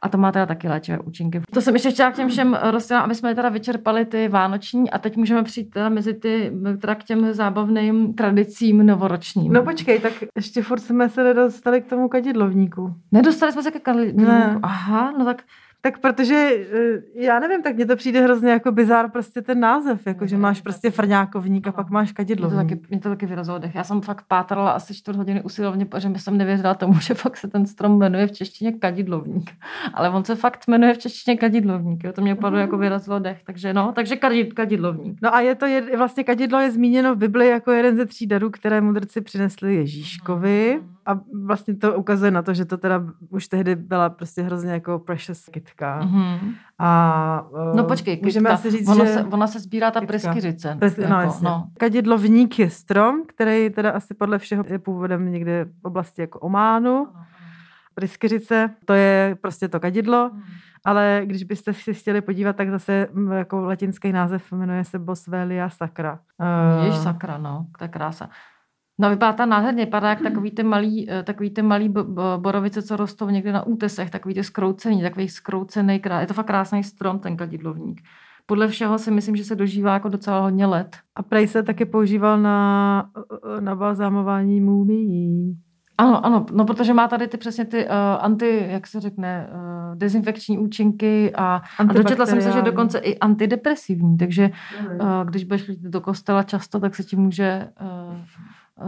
A 0.03 0.09
to 0.09 0.19
má 0.19 0.33
teda 0.33 0.47
taky 0.47 0.69
léčivé 0.69 0.99
účinky. 0.99 1.41
To 1.53 1.61
jsem 1.61 1.75
ještě 1.75 1.91
chtěla 1.91 2.11
k 2.11 2.15
těm 2.15 2.29
všem 2.29 2.59
rostlinám, 2.71 3.05
aby 3.05 3.15
jsme 3.15 3.35
teda 3.35 3.49
vyčerpali 3.49 4.05
ty 4.05 4.29
vánoční 4.29 4.91
a 4.91 4.99
teď 4.99 5.17
můžeme 5.17 5.43
přijít 5.43 5.71
teda 5.71 5.89
mezi 5.89 6.15
ty, 6.15 6.53
teda 6.81 6.95
k 6.95 7.05
těm 7.05 7.33
zábavným 7.33 8.15
tradicím 8.15 8.87
novoročním. 8.87 9.53
No 9.53 9.63
počkej, 9.63 10.01
tak 10.01 10.13
ještě 10.37 10.63
furt 10.63 10.81
jsme 10.81 11.09
se 11.09 11.25
nedostali 11.25 11.81
k 11.81 11.87
tomu 11.87 12.09
kadidlovníku. 12.09 12.95
Nedostali 13.13 13.53
jsme 13.53 13.63
se 13.63 13.71
ke 13.71 13.79
kadidlovníku. 13.79 14.31
Ne. 14.31 14.59
Aha, 14.63 15.13
no 15.19 15.25
tak 15.25 15.43
tak 15.93 16.01
protože, 16.01 16.51
eh, 16.73 17.03
já 17.15 17.41
nevím, 17.41 17.63
tak 17.63 17.77
mně 17.77 17.87
to 17.87 17.97
přijde 17.97 18.21
hrozně 18.21 18.51
jako 18.51 18.73
bizár 18.73 19.11
prostě 19.11 19.43
ten 19.43 19.61
název, 19.61 20.07
jako 20.07 20.27
že 20.27 20.37
máš 20.37 20.61
prostě 20.61 20.91
frňákovník 20.91 21.67
a 21.67 21.73
pak 21.73 21.91
máš 21.91 22.13
kadidlovník. 22.13 22.59
Mě 22.59 22.77
to 22.77 22.81
taky, 22.81 22.87
mě 22.91 23.01
to 23.01 23.09
taky 23.09 23.27
vyrazilo 23.27 23.59
dech. 23.59 23.75
Já 23.75 23.85
jsem 23.85 24.01
fakt 24.01 24.25
pátrala 24.29 24.71
asi 24.71 24.95
čtvrt 24.95 25.17
hodiny 25.17 25.43
usilovně, 25.43 25.87
protože 25.87 26.11
jsem 26.17 26.37
nevěřila 26.37 26.75
tomu, 26.75 26.95
že 27.01 27.15
fakt 27.15 27.37
se 27.37 27.49
ten 27.49 27.67
strom 27.67 27.99
jmenuje 27.99 28.27
v 28.27 28.33
češtině 28.33 28.73
kadidlovník. 28.73 29.51
Ale 29.95 30.11
on 30.11 30.25
se 30.25 30.35
fakt 30.35 30.69
jmenuje 30.69 30.95
v 30.95 30.99
češtině 30.99 31.37
kadidlovník. 31.37 32.05
Jo? 32.05 32.13
To 32.13 32.21
mě 32.21 32.35
opravdu 32.35 32.59
jako 32.59 32.79
vyrazilo 32.79 33.19
dech. 33.19 33.41
Takže 33.45 33.73
no, 33.73 33.93
takže 33.93 34.17
kadid, 34.17 34.53
kadidlovník. 34.53 35.19
No 35.23 35.35
a 35.35 35.41
je 35.41 35.55
to, 35.55 35.67
je, 35.67 35.97
vlastně 35.97 36.25
kadidlo 36.25 36.61
je 36.61 36.71
zmíněno 36.71 37.15
v 37.15 37.19
Bibli 37.19 37.49
jako 37.49 37.73
jeden 37.73 37.97
ze 37.97 38.07
tří 38.07 38.27
darů, 38.27 38.51
které 38.51 38.81
mudrci 38.81 39.21
přinesli 39.21 39.75
Ježíškovi. 39.75 40.79
Mm. 40.83 40.98
A 41.09 41.21
vlastně 41.45 41.77
to 41.77 41.95
ukazuje 41.95 42.31
na 42.31 42.43
to, 42.43 42.55
že 42.55 42.65
to 42.65 42.77
teda 42.77 43.03
už 43.31 43.49
tehdy 43.49 43.77
byla 43.77 44.11
prostě 44.11 44.43
hrozně 44.43 44.73
jako 44.73 44.99
precious 44.99 45.49
kytka. 45.49 46.01
Mm-hmm. 46.03 46.55
A, 46.79 47.47
uh, 47.51 47.77
no 47.77 47.85
počkej, 47.85 48.17
kytka. 48.17 48.27
můžeme 48.27 48.51
asi 48.51 48.71
říct, 48.71 48.89
ona 48.89 49.05
že... 49.05 49.13
Se, 49.13 49.25
ona 49.25 49.47
se 49.47 49.61
sbírá 49.61 49.91
ta 49.91 50.01
preskyřice. 50.01 50.77
Pres, 50.79 50.99
jako, 50.99 51.13
no, 51.13 51.21
jasně. 51.21 51.45
no. 51.45 51.69
Kadidlovník 51.79 52.59
je 52.59 52.71
strom, 52.71 53.23
který 53.27 53.71
teda 53.71 53.91
asi 53.91 54.15
podle 54.15 54.39
všeho 54.39 54.65
je 54.69 54.79
původem 54.79 55.33
někde 55.33 55.65
v 55.65 55.85
oblasti 55.85 56.21
jako 56.21 56.39
Ománu. 56.39 57.09
Pryskyřice, 57.95 58.71
to 58.85 58.93
je 58.93 59.37
prostě 59.41 59.69
to 59.69 59.81
kadidlo, 59.81 60.31
mm. 60.33 60.43
ale 60.85 61.23
když 61.25 61.45
byste 61.45 61.73
si 61.73 61.95
chtěli 61.95 62.21
podívat, 62.21 62.57
tak 62.57 62.71
zase 62.71 63.09
jako 63.35 63.61
latinský 63.61 64.13
název 64.13 64.53
jmenuje 64.53 64.85
se 64.85 64.99
Boswellia 64.99 65.71
sacra. 65.71 66.19
Uh, 66.79 66.85
Jež 66.85 66.97
sakra, 66.97 67.39
no, 67.39 67.67
to 67.79 67.85
je 67.85 67.89
krása. 67.89 68.29
No 68.99 69.11
vypadá 69.11 69.33
ta 69.33 69.47
nádherně, 69.47 69.85
vypadá 69.85 70.09
jak 70.09 70.23
takový 70.23 70.51
ty 70.51 70.63
malý, 70.63 71.11
eh, 71.11 71.23
takový 71.23 71.51
ty 71.51 71.63
malý 71.63 71.95
borovice, 72.37 72.83
co 72.83 72.97
rostou 72.97 73.29
někde 73.29 73.53
na 73.53 73.67
útesech, 73.67 74.11
takový 74.11 74.35
ty 74.35 74.45
skroucený, 74.45 75.03
takový 75.03 75.29
skroucený, 75.29 76.03
je 76.21 76.27
to 76.27 76.35
fakt 76.35 76.47
krásný 76.47 76.85
strom, 76.85 77.19
ten 77.19 77.37
kadidlovník. 77.37 78.01
Podle 78.47 78.69
všeho 78.69 78.99
si 78.99 79.11
myslím, 79.11 79.37
že 79.37 79.45
se 79.45 79.57
dožívá 79.57 79.93
jako 79.93 80.09
docela 80.09 80.41
hodně 80.41 80.67
let. 80.67 80.97
A 81.17 81.23
prej 81.23 81.49
se 81.49 81.63
taky 81.63 81.85
používal 81.85 82.39
na, 82.39 83.11
na 83.61 83.77
balzámování 83.77 84.61
mumií. 84.61 85.59
Ano, 85.99 86.27
ano, 86.27 86.47
no 86.53 86.65
protože 86.65 86.95
má 86.95 87.09
tady 87.09 87.29
ty 87.29 87.37
přesně 87.37 87.65
ty 87.65 87.85
uh, 87.85 87.93
anti, 88.21 88.67
jak 88.69 88.87
se 88.87 89.01
řekne, 89.01 89.49
uh, 89.53 89.99
dezinfekční 89.99 90.59
účinky 90.59 91.33
a, 91.35 91.63
a 91.79 91.85
dočetla 91.85 92.27
jsem 92.27 92.41
se, 92.41 92.53
že 92.53 92.63
dokonce 92.63 92.99
i 92.99 93.19
antidepresivní, 93.19 94.17
takže 94.17 94.51
uh, 95.01 95.25
když 95.25 95.45
budeš 95.45 95.67
do 95.77 96.01
kostela 96.01 96.43
často, 96.43 96.81
tak 96.81 96.95
se 96.95 97.05
ti 97.05 97.17
může 97.17 97.69
uh, 97.81 97.89
Eh, 98.09 98.25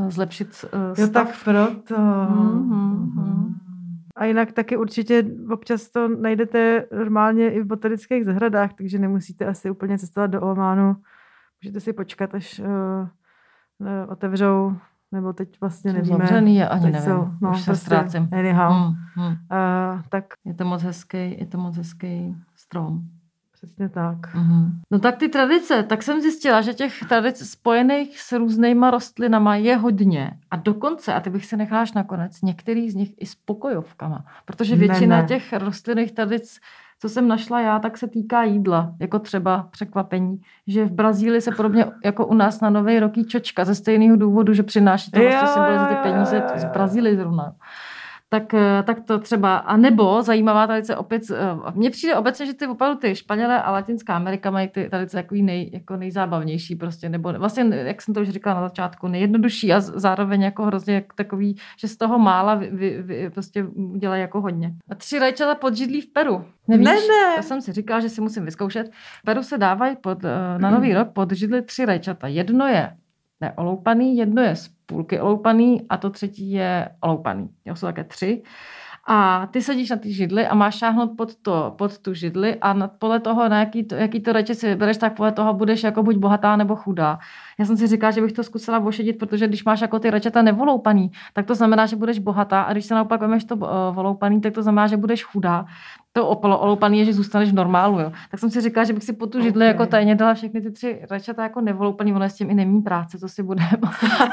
zlepšit 0.09 0.47
uh, 0.47 0.93
stav. 0.93 0.99
Jo, 0.99 1.09
tak 1.13 1.29
proto. 1.45 1.97
Mm-hmm. 1.97 3.55
A 4.17 4.25
jinak 4.25 4.53
taky 4.53 4.77
určitě 4.77 5.25
občas 5.51 5.91
to 5.91 6.09
najdete 6.09 6.87
normálně 6.99 7.51
i 7.51 7.61
v 7.61 7.67
botanických 7.67 8.25
zahradách, 8.25 8.73
takže 8.73 8.99
nemusíte 8.99 9.47
asi 9.47 9.71
úplně 9.71 9.99
cestovat 9.99 10.31
do 10.31 10.41
Ománu. 10.41 10.97
Můžete 11.63 11.81
si 11.81 11.93
počkat, 11.93 12.35
až 12.35 12.61
uh, 12.61 13.09
otevřou, 14.09 14.77
nebo 15.13 15.33
teď 15.33 15.61
vlastně 15.61 15.93
nevíme. 15.93 16.19
Zavřený 16.19 16.57
je, 16.57 16.69
ani 16.69 16.85
nevím, 16.85 17.01
jsou, 17.01 17.29
no, 17.41 17.51
už 17.51 17.61
se 17.61 17.65
prostě, 17.65 17.87
ztrácím. 17.87 18.29
Anyhow. 18.33 18.73
Mm, 18.73 18.95
mm. 19.17 19.31
Uh, 19.31 20.03
tak. 20.09 20.25
Je 20.45 20.55
to 20.55 20.65
moc 20.65 20.83
hezký, 20.83 21.41
je 21.41 21.47
to 21.47 21.59
moc 21.59 21.77
hezký 21.77 22.37
strom. 22.55 23.01
Přesně 23.63 23.89
tak. 23.89 24.17
Mm-hmm. 24.17 24.69
No 24.91 24.99
tak 24.99 25.17
ty 25.17 25.29
tradice, 25.29 25.83
tak 25.83 26.03
jsem 26.03 26.21
zjistila, 26.21 26.61
že 26.61 26.75
těch 26.75 27.01
tradic 27.09 27.51
spojených 27.51 28.21
s 28.21 28.33
různýma 28.33 28.91
rostlinama 28.91 29.57
je 29.57 29.77
hodně. 29.77 30.31
A 30.51 30.57
dokonce, 30.57 31.15
a 31.15 31.21
ty 31.21 31.31
bych 31.31 31.47
se 31.47 31.57
necháš 31.57 31.93
nakonec, 31.93 32.43
některý 32.43 32.91
z 32.91 32.95
nich 32.95 33.13
i 33.19 33.27
s 33.27 33.35
pokojovkama. 33.35 34.25
Protože 34.45 34.77
většina 34.77 35.17
ne, 35.17 35.23
ne. 35.23 35.29
těch 35.29 35.53
rostlinných 35.53 36.13
tradic 36.13 36.61
co 37.03 37.09
jsem 37.09 37.29
našla 37.29 37.61
já, 37.61 37.79
tak 37.79 37.99
se 37.99 38.09
týká 38.09 38.43
jídla, 38.43 38.95
jako 38.99 39.19
třeba 39.19 39.69
překvapení, 39.71 40.41
že 40.67 40.85
v 40.85 40.93
Brazílii 40.93 41.41
se 41.41 41.51
podobně 41.51 41.87
jako 42.05 42.27
u 42.27 42.35
nás 42.35 42.61
na 42.61 42.71
Nový 42.71 43.01
rok 43.01 43.13
čočka 43.29 43.65
ze 43.65 43.75
stejného 43.75 44.17
důvodu, 44.17 44.55
že 44.55 44.63
přináší 44.63 45.11
to 45.11 45.21
vlastně 45.21 45.49
symbolizuje 45.49 45.89
ty 45.89 45.95
peníze 45.95 46.43
z 46.57 46.65
Brazílie 46.65 47.17
zrovna 47.17 47.53
tak, 48.33 48.55
eh, 48.55 48.83
tak 48.83 49.01
to 49.01 49.19
třeba, 49.19 49.57
a 49.57 49.77
nebo 49.77 50.23
zajímavá 50.23 50.67
tradice 50.67 50.97
opět, 50.97 51.23
eh, 51.31 51.37
mně 51.75 51.91
přijde 51.91 52.17
obecně, 52.17 52.47
že 52.47 52.55
ty 52.55 52.67
opravdu 52.67 52.99
ty 52.99 53.15
Španělé 53.15 53.63
a 53.63 53.71
Latinská 53.71 54.17
Amerika 54.17 54.51
mají 54.51 54.69
ty 54.69 54.89
tradice 54.89 55.17
jako 55.17 55.35
nej, 55.35 55.71
jako 55.73 55.97
nejzábavnější 55.97 56.77
prostě, 56.77 57.09
nebo 57.09 57.33
vlastně, 57.33 57.65
jak 57.73 58.03
jsem 58.03 58.15
to 58.15 58.21
už 58.21 58.29
říkala 58.29 58.61
na 58.61 58.69
začátku, 58.69 59.09
nejjednodušší 59.09 59.73
a 59.73 59.81
zároveň 59.81 60.43
jako 60.43 60.65
hrozně 60.65 61.05
takový, 61.15 61.57
že 61.81 61.89
z 61.89 61.97
toho 61.97 62.19
mála 62.19 62.55
vy, 62.55 62.71
vy, 62.73 63.03
vy, 63.03 63.31
prostě 63.31 63.67
dělají 63.99 64.21
jako 64.21 64.41
hodně. 64.41 64.73
A 64.91 64.95
tři 64.95 65.19
rajčata 65.19 65.55
pod 65.55 65.77
židlí 65.77 66.01
v 66.01 66.13
Peru. 66.13 66.45
Nevíš? 66.69 66.85
Ne, 66.85 66.95
ne. 66.95 67.37
To 67.37 67.43
jsem 67.43 67.61
si 67.61 67.73
říkala, 67.73 68.01
že 68.01 68.09
si 68.09 68.21
musím 68.21 68.45
vyzkoušet. 68.45 68.91
V 69.21 69.23
Peru 69.25 69.43
se 69.43 69.59
dávají 69.59 69.97
pod, 69.97 70.25
eh, 70.25 70.59
na 70.59 70.71
nový 70.71 70.95
rok 70.95 71.09
pod 71.13 71.33
židli 71.33 71.63
tři 71.63 71.85
rajčata. 71.85 72.27
Jedno 72.27 72.67
je 72.67 72.97
neoloupaný, 73.41 74.17
jedno 74.17 74.43
je 74.43 74.57
z 74.57 74.69
půlky 74.87 75.21
oloupaný 75.21 75.87
a 75.89 75.97
to 75.97 76.11
třetí 76.11 76.51
je 76.51 76.89
oloupaný. 77.01 77.49
Jo, 77.65 77.77
jsou 77.77 77.87
také 77.87 78.05
tři. 78.05 78.43
A 79.13 79.47
ty 79.51 79.63
sedíš 79.63 79.91
na 79.91 79.97
ty 79.97 80.13
židli 80.13 80.47
a 80.47 80.55
máš 80.55 80.79
šáhnout 80.79 81.11
pod, 81.17 81.35
to, 81.37 81.75
pod 81.79 81.99
tu 81.99 82.15
židli 82.15 82.57
a 82.57 82.73
na, 82.73 82.89
podle 82.89 83.21
toho, 83.21 83.49
na 83.49 83.59
jaký 83.59 83.85
to, 83.85 83.95
jaký 83.95 84.21
to 84.21 84.33
reče 84.33 84.55
si 84.55 84.69
vybereš, 84.69 84.97
tak 84.97 85.17
podle 85.17 85.33
toho 85.33 85.55
budeš 85.55 85.83
jako 85.83 86.03
buď 86.03 86.17
bohatá 86.17 86.57
nebo 86.57 86.77
chudá. 86.77 87.19
Já 87.59 87.65
jsem 87.65 87.77
si 87.77 87.87
říkala, 87.87 88.11
že 88.11 88.21
bych 88.21 88.33
to 88.33 88.45
zkusila 88.45 88.79
vošedit, 88.79 89.19
protože 89.19 89.49
když 89.49 89.65
máš 89.65 89.81
jako 89.81 89.99
ty 89.99 90.11
rečeta 90.11 90.43
nevoloupaný, 90.43 91.11
tak 91.33 91.47
to 91.47 91.55
znamená, 91.55 91.87
že 91.87 91.97
budeš 91.97 92.19
bohatá 92.19 92.63
a 92.63 92.73
když 92.73 92.85
se 92.85 92.95
naopak 92.95 93.21
vemeš 93.21 93.45
to 93.45 93.57
uh, 93.57 93.69
voloupaný, 93.93 94.41
tak 94.41 94.55
to 94.55 94.63
znamená, 94.63 94.87
že 94.87 94.97
budeš 94.97 95.25
chudá. 95.25 95.67
To 96.13 96.29
opalo 96.29 96.59
oloupaný 96.59 96.99
je, 96.99 97.05
že 97.05 97.13
zůstaneš 97.13 97.51
v 97.51 97.55
normálu. 97.55 98.01
Jo. 98.01 98.13
Tak 98.31 98.41
jsem 98.41 98.51
si 98.51 98.61
říkala, 98.61 98.85
že 98.85 98.93
bych 98.93 99.05
si 99.05 99.13
po 99.13 99.27
tu 99.27 99.41
židli 99.41 99.65
okay. 99.65 99.69
jako 99.69 99.87
tajně 99.87 100.15
dala 100.15 100.35
všechny 100.35 100.61
ty 100.61 100.71
tři 100.71 101.01
rečeta 101.11 101.43
jako 101.43 101.61
nevoloupaný, 101.61 102.13
ono 102.13 102.25
s 102.25 102.35
tím 102.35 102.51
i 102.51 102.55
nemí 102.55 102.83
práce, 102.83 103.19
co 103.19 103.29
si 103.29 103.43
budeme. 103.43 103.71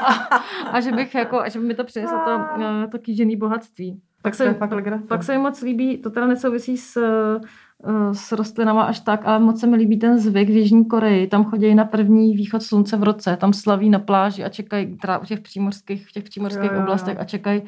a, 0.04 0.68
a, 0.70 0.80
že 0.80 0.92
bych 0.92 1.14
jako, 1.14 1.40
a 1.40 1.48
že 1.48 1.58
by 1.58 1.66
mi 1.66 1.74
to 1.74 1.84
přineslo 1.84 2.18
to, 2.24 2.36
uh, 2.36 2.90
to 2.90 2.98
kýžený 2.98 3.36
bohatství. 3.36 4.00
Pak 4.22 4.34
se, 4.34 4.54
pak, 4.54 4.70
pak 5.08 5.22
se 5.22 5.32
mi 5.32 5.38
moc 5.38 5.62
líbí, 5.62 5.98
to 5.98 6.10
teda 6.10 6.26
nesouvisí 6.26 6.76
s, 6.76 6.96
eh, 6.96 8.14
s 8.14 8.32
rostlinama 8.32 8.82
až 8.82 9.00
tak, 9.00 9.20
ale 9.24 9.38
moc 9.38 9.60
se 9.60 9.66
mi 9.66 9.76
líbí 9.76 9.98
ten 9.98 10.18
zvyk 10.18 10.48
v 10.48 10.56
Jižní 10.56 10.84
Koreji. 10.84 11.26
Tam 11.26 11.44
chodí 11.44 11.74
na 11.74 11.84
první 11.84 12.34
východ 12.36 12.62
slunce 12.62 12.96
v 12.96 13.02
roce, 13.02 13.36
tam 13.36 13.52
slaví 13.52 13.90
na 13.90 13.98
pláži 13.98 14.44
a 14.44 14.48
čekají 14.48 14.96
teda 14.96 15.18
u 15.18 15.24
těch 15.24 15.40
přímořských, 15.40 16.08
v 16.08 16.12
těch 16.12 16.24
přímořských 16.24 16.70
jo, 16.70 16.76
jo, 16.76 16.82
oblastech 16.82 17.14
jo. 17.14 17.20
a 17.20 17.24
čekají 17.24 17.62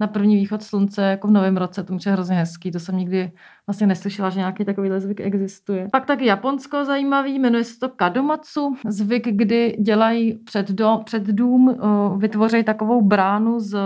na 0.00 0.06
první 0.06 0.36
východ 0.36 0.62
slunce 0.62 1.02
jako 1.02 1.28
v 1.28 1.30
novém 1.30 1.56
roce. 1.56 1.82
To 1.82 1.96
je 2.06 2.12
hrozně 2.12 2.36
hezký, 2.36 2.70
to 2.70 2.80
jsem 2.80 2.96
nikdy 2.96 3.32
vlastně 3.66 3.86
neslyšela, 3.86 4.30
že 4.30 4.38
nějaký 4.38 4.64
takový 4.64 4.90
zvyk 4.98 5.20
existuje. 5.20 5.88
Pak 5.92 6.06
taky 6.06 6.26
Japonsko 6.26 6.84
zajímavý, 6.84 7.38
jmenuje 7.38 7.64
se 7.64 7.78
to 7.78 7.88
kadomatsu, 7.88 8.76
zvyk, 8.88 9.28
kdy 9.28 9.76
dělají 9.80 10.34
před, 10.34 10.70
do, 10.70 11.00
před 11.04 11.22
dům, 11.22 11.68
uh, 11.68 12.20
vytvoří 12.20 12.64
takovou 12.64 13.02
bránu 13.02 13.60
z 13.60 13.78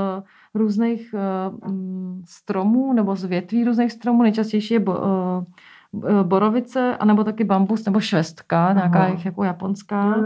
různých 0.54 1.14
uh, 1.14 1.72
stromů 2.24 2.92
nebo 2.92 3.16
z 3.16 3.24
větví 3.24 3.64
různých 3.64 3.92
stromů. 3.92 4.22
Nejčastější 4.22 4.74
je 4.74 4.80
bo, 4.80 4.92
uh, 4.92 5.44
borovice, 6.22 6.96
anebo 6.96 7.24
taky 7.24 7.44
bambus 7.44 7.84
nebo 7.84 8.00
švestka, 8.00 8.64
Aha. 8.64 8.74
nějaká 8.74 9.06
jich 9.06 9.24
jako 9.24 9.44
japonská. 9.44 10.16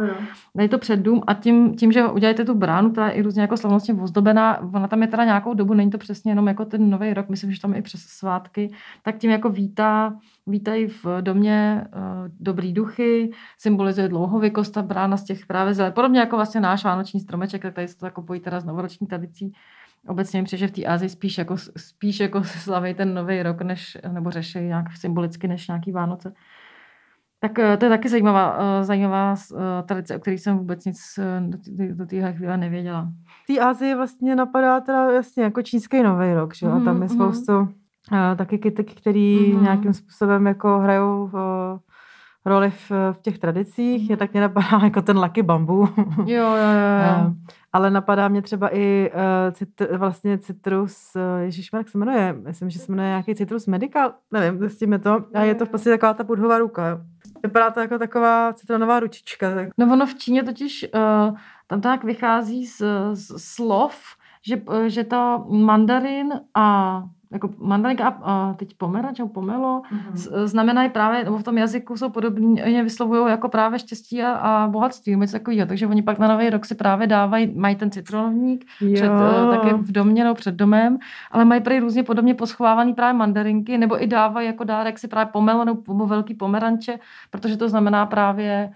Dají 0.56 0.68
to 0.68 0.78
před 0.78 0.96
dům 1.00 1.22
a 1.26 1.34
tím, 1.34 1.74
tím, 1.74 1.92
že 1.92 2.06
uděláte 2.06 2.44
tu 2.44 2.54
bránu, 2.54 2.90
která 2.90 3.08
je 3.08 3.12
i 3.12 3.22
různě 3.22 3.42
jako 3.42 3.56
slavnostně 3.56 3.94
ozdobená, 3.94 4.60
ona 4.60 4.88
tam 4.88 5.02
je 5.02 5.08
teda 5.08 5.24
nějakou 5.24 5.54
dobu, 5.54 5.74
není 5.74 5.90
to 5.90 5.98
přesně 5.98 6.30
jenom 6.30 6.46
jako 6.46 6.64
ten 6.64 6.90
nový 6.90 7.14
rok, 7.14 7.28
myslím, 7.28 7.52
že 7.52 7.60
tam 7.60 7.72
je 7.72 7.78
i 7.78 7.82
přes 7.82 8.00
svátky, 8.00 8.70
tak 9.02 9.18
tím 9.18 9.30
jako 9.30 9.48
vítá, 9.48 10.14
vítají 10.46 10.86
v 10.86 11.06
domě 11.20 11.86
uh, 11.96 12.02
dobrý 12.40 12.72
duchy, 12.72 13.30
symbolizuje 13.58 14.08
dlouhověkost 14.08 14.74
ta 14.74 14.82
brána 14.82 15.16
z 15.16 15.24
těch 15.24 15.46
právě 15.46 15.74
zelených. 15.74 15.94
Podobně 15.94 16.20
jako 16.20 16.36
vlastně 16.36 16.60
náš 16.60 16.84
vánoční 16.84 17.20
stromeček, 17.20 17.62
tak 17.62 17.74
tady 17.74 17.88
se 17.88 17.98
to 17.98 18.06
jako 18.06 18.22
pojí 18.22 18.40
teda 18.40 18.60
s 18.60 18.64
novoroční 18.64 19.06
tradicí 19.06 19.52
obecně 20.08 20.42
mi 20.42 20.48
že 20.48 20.68
v 20.68 20.70
té 20.70 20.84
Ázii 20.84 21.08
spíš 21.08 21.38
jako, 21.38 21.56
spíš 21.76 22.20
jako 22.20 22.44
slaví 22.44 22.94
ten 22.94 23.14
nový 23.14 23.42
rok, 23.42 23.62
než, 23.62 23.98
nebo 24.12 24.30
řeší 24.30 24.58
nějak 24.58 24.96
symbolicky 24.96 25.48
než 25.48 25.68
nějaký 25.68 25.92
Vánoce. 25.92 26.32
Tak 27.44 27.58
eh, 27.58 27.76
to 27.76 27.84
je 27.84 27.88
taky 27.88 28.08
zajímavá, 28.08 28.58
eh, 28.58 28.84
zajímavá 28.84 29.34
eh, 29.34 29.82
tradice, 29.82 30.16
o 30.16 30.18
které 30.18 30.38
jsem 30.38 30.58
vůbec 30.58 30.84
nic 30.84 30.98
do, 31.40 31.58
do 31.94 32.06
téhle 32.06 32.32
chvíle 32.32 32.56
nevěděla. 32.56 33.08
V 33.44 33.46
té 33.46 33.60
Ázii 33.60 33.94
vlastně 33.94 34.36
napadá 34.36 34.80
teda 34.80 35.10
jasně 35.10 35.42
jako 35.42 35.62
čínský 35.62 36.02
nový 36.02 36.34
rok, 36.34 36.54
že? 36.54 36.66
Mm, 36.66 36.84
tam 36.84 37.02
je 37.02 37.08
mhm, 37.08 37.16
mhm. 37.18 37.32
spoustu 37.32 37.52
mm. 37.52 38.36
taky 38.36 38.58
kytek, 38.58 38.94
který 38.94 39.52
mm. 39.52 39.62
nějakým 39.62 39.92
způsobem 39.92 40.46
jako 40.46 40.78
hrajou 40.78 41.26
v, 41.26 41.36
roli 42.44 42.70
v, 42.70 42.90
v 43.12 43.18
těch 43.22 43.38
tradicích. 43.38 44.10
Je 44.10 44.16
tak 44.16 44.32
mě 44.32 44.40
napadá 44.40 44.80
jako 44.84 45.02
ten 45.02 45.18
Lucky 45.18 45.42
Bambu. 45.42 45.88
Jo, 46.18 46.26
jo, 46.26 46.54
jo. 46.56 47.32
Ale 47.72 47.90
napadá 47.90 48.28
mě 48.28 48.42
třeba 48.42 48.76
i 48.76 49.10
uh, 49.14 49.52
cit, 49.52 49.82
vlastně 49.96 50.38
citrus, 50.38 51.12
uh, 51.16 51.42
Ježíš 51.42 51.70
jak 51.72 51.88
se 51.88 51.98
jmenuje, 51.98 52.32
myslím, 52.32 52.70
že 52.70 52.78
se 52.78 52.92
jmenuje 52.92 53.08
nějaký 53.08 53.34
citrus 53.34 53.66
medical, 53.66 54.12
nevím, 54.30 54.60
zjistíme 54.60 54.98
to. 54.98 55.24
A 55.34 55.40
je 55.40 55.54
to 55.54 55.66
v 55.66 55.68
podstatě 55.68 55.90
taková 55.90 56.14
ta 56.14 56.24
pudhová 56.24 56.58
ruka. 56.58 57.00
Vypadá 57.42 57.70
to 57.70 57.80
jako 57.80 57.98
taková 57.98 58.52
citronová 58.52 59.00
ručička. 59.00 59.54
Tak. 59.54 59.68
No 59.78 59.92
ono 59.92 60.06
v 60.06 60.14
Číně 60.14 60.42
totiž 60.42 60.86
uh, 60.94 61.36
tam 61.66 61.80
tak 61.80 62.04
vychází 62.04 62.66
z, 62.66 62.82
z 63.12 63.38
slov, 63.38 63.96
že, 64.46 64.62
že 64.86 65.04
to 65.04 65.46
mandarin 65.48 66.32
a 66.54 67.02
jako 67.32 67.50
mandarinka 67.58 68.08
a 68.22 68.54
teď 68.54 68.74
pomeranč 68.74 69.18
nebo 69.18 69.28
pomelo, 69.30 69.82
mm-hmm. 69.82 70.46
znamenají 70.46 70.88
právě, 70.90 71.24
nebo 71.24 71.38
v 71.38 71.42
tom 71.42 71.58
jazyku 71.58 71.96
jsou 71.96 72.08
podobně, 72.08 72.82
vyslovují 72.82 73.30
jako 73.30 73.48
právě 73.48 73.78
štěstí 73.78 74.22
a, 74.22 74.32
a 74.32 74.68
bohatství, 74.68 75.16
něco 75.16 75.32
takového. 75.32 75.66
Takže 75.66 75.86
oni 75.86 76.02
pak 76.02 76.18
na 76.18 76.28
nový 76.28 76.50
rok 76.50 76.64
si 76.64 76.74
právě 76.74 77.06
dávají, 77.06 77.52
mají 77.56 77.76
ten 77.76 77.90
citronovník 77.90 78.64
před, 78.94 79.08
uh, 79.08 79.56
také 79.56 79.74
v 79.74 79.92
domě 79.92 80.24
nebo 80.24 80.34
před 80.34 80.54
domem, 80.54 80.98
ale 81.30 81.44
mají 81.44 81.60
prý 81.60 81.80
různě 81.80 82.02
podobně 82.02 82.34
poschovávaný 82.34 82.94
právě 82.94 83.18
mandarinky, 83.18 83.78
nebo 83.78 84.02
i 84.02 84.06
dávají 84.06 84.46
jako 84.46 84.64
dárek 84.64 84.98
si 84.98 85.08
právě 85.08 85.32
pomelo 85.32 85.64
nebo 85.64 86.06
velký 86.06 86.34
pomeranče, 86.34 86.98
protože 87.30 87.56
to 87.56 87.68
znamená 87.68 88.06
právě 88.06 88.70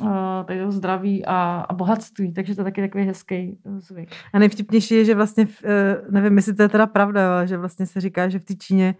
uh, 0.00 0.70
zdraví 0.70 1.26
a, 1.26 1.66
a 1.68 1.74
bohatství, 1.74 2.32
takže 2.32 2.54
to 2.54 2.60
je 2.60 2.64
taky 2.64 2.80
takový 2.80 3.04
hezký 3.04 3.58
eh, 3.66 3.80
zvyk. 3.80 4.10
A 4.32 4.38
nejvtipnější 4.38 4.94
je, 4.94 5.04
že 5.04 5.14
vlastně, 5.14 5.46
uh, 5.46 6.12
nevím, 6.12 6.36
jestli 6.36 6.54
to 6.54 6.62
je 6.62 6.68
teda 6.68 6.86
pravda, 6.86 7.34
ale 7.34 7.46
že 7.46 7.56
vlastně 7.56 7.86
se 7.86 8.00
říká, 8.00 8.28
že 8.28 8.38
v 8.38 8.44
té 8.44 8.54
Číně 8.54 8.94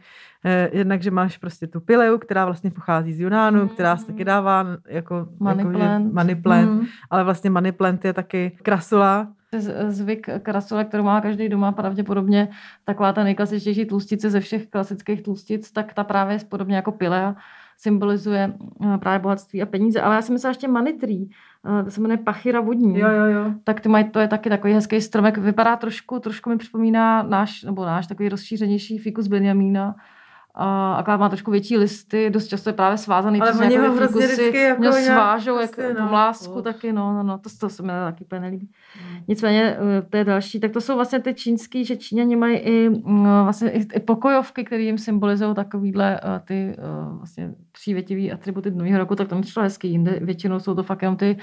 jednak, 0.72 1.02
že 1.02 1.10
máš 1.10 1.38
prostě 1.38 1.66
tu 1.66 1.80
pileu, 1.80 2.18
která 2.18 2.44
vlastně 2.44 2.70
pochází 2.70 3.12
z 3.12 3.20
Junánu, 3.20 3.62
mm. 3.62 3.68
která 3.68 3.96
se 3.96 4.06
taky 4.06 4.24
dává 4.24 4.66
jako 4.88 5.28
money 5.38 5.66
jako, 5.66 5.78
plant, 5.78 6.12
money 6.12 6.34
plant 6.34 6.70
mm. 6.70 6.86
ale 7.10 7.24
vlastně 7.24 7.50
money 7.50 7.72
plant 7.72 8.04
je 8.04 8.12
taky 8.12 8.58
krasula, 8.62 9.28
zvyk 9.88 10.28
krasule, 10.42 10.84
kterou 10.84 11.02
má 11.02 11.20
každý 11.20 11.48
doma, 11.48 11.72
pravděpodobně 11.72 12.48
taková 12.84 13.12
ta 13.12 13.24
nejklasičtější 13.24 13.84
tlustice 13.84 14.30
ze 14.30 14.40
všech 14.40 14.66
klasických 14.66 15.22
tlustic, 15.22 15.72
tak 15.72 15.94
ta 15.94 16.04
právě 16.04 16.36
je 16.36 16.44
podobně 16.48 16.76
jako 16.76 16.92
pilea 16.92 17.36
symbolizuje 17.78 18.54
eh, 18.84 18.98
právě 18.98 19.18
bohatství 19.18 19.62
a 19.62 19.66
peníze. 19.66 20.00
Ale 20.00 20.14
já 20.14 20.22
si 20.22 20.32
myslela 20.32 20.50
ještě 20.50 20.68
manitrý, 20.68 21.26
eh, 21.80 21.84
to 21.84 21.90
se 21.90 22.00
jmenuje 22.00 22.18
pachyra 22.18 22.60
vodní. 22.60 22.98
Jo, 22.98 23.08
jo, 23.08 23.24
jo. 23.24 23.54
Tak 23.64 23.80
ty 23.80 23.88
mají, 23.88 24.10
to 24.10 24.18
je 24.20 24.28
taky 24.28 24.48
takový 24.48 24.72
hezký 24.72 25.00
stromek. 25.00 25.38
Vypadá 25.38 25.76
trošku, 25.76 26.18
trošku 26.18 26.50
mi 26.50 26.58
připomíná 26.58 27.22
náš, 27.22 27.62
nebo 27.62 27.84
náš 27.84 28.06
takový 28.06 28.28
rozšířenější 28.28 28.98
fikus 28.98 29.26
Benjamína 29.26 29.94
a 30.54 30.94
akorát 30.94 31.16
má 31.16 31.28
trošku 31.28 31.50
větší 31.50 31.78
listy, 31.78 32.30
dost 32.30 32.46
často 32.46 32.68
je 32.68 32.72
právě 32.72 32.98
svázaný 32.98 33.40
Ale 33.40 33.52
přes 33.52 33.68
nějaké 33.68 34.06
fikusy, 34.06 34.56
jako 34.56 34.82
nějak 34.82 35.04
svážou 35.04 35.60
jako 35.60 35.82
no. 35.98 36.08
mlásku 36.08 36.62
taky, 36.62 36.92
no, 36.92 37.12
no, 37.12 37.22
no, 37.22 37.38
to, 37.38 37.50
to 37.60 37.68
se 37.68 37.82
mi 37.82 37.88
taky 37.88 38.24
úplně 38.24 38.40
nelíbí. 38.40 38.70
Hmm. 38.94 39.18
Nicméně 39.28 39.76
eh, 39.98 40.02
to 40.02 40.16
je 40.16 40.24
další, 40.24 40.60
tak 40.60 40.72
to 40.72 40.80
jsou 40.80 40.94
vlastně 40.94 41.20
ty 41.20 41.34
čínský, 41.34 41.84
že 41.84 41.96
Číňani 41.96 42.36
mají 42.36 42.56
i, 42.56 42.88
mm, 42.88 43.24
vlastně 43.24 43.70
i, 43.70 43.86
i 43.94 44.00
pokojovky, 44.00 44.64
které 44.64 44.82
jim 44.82 44.98
symbolizují 44.98 45.54
takovýhle 45.54 46.20
uh, 46.20 46.38
ty 46.44 46.76
uh, 46.78 47.18
vlastně 47.18 47.54
přívětivý 47.72 48.32
atributy 48.32 48.70
nového 48.70 48.98
roku, 48.98 49.16
tak 49.16 49.28
to 49.28 49.34
mi 49.34 49.42
přišlo 49.42 49.62
hezký. 49.62 49.90
Jinde 49.90 50.18
většinou 50.22 50.60
jsou 50.60 50.74
to 50.74 50.82
fakt 50.82 51.02
jenom 51.02 51.16
ty 51.16 51.36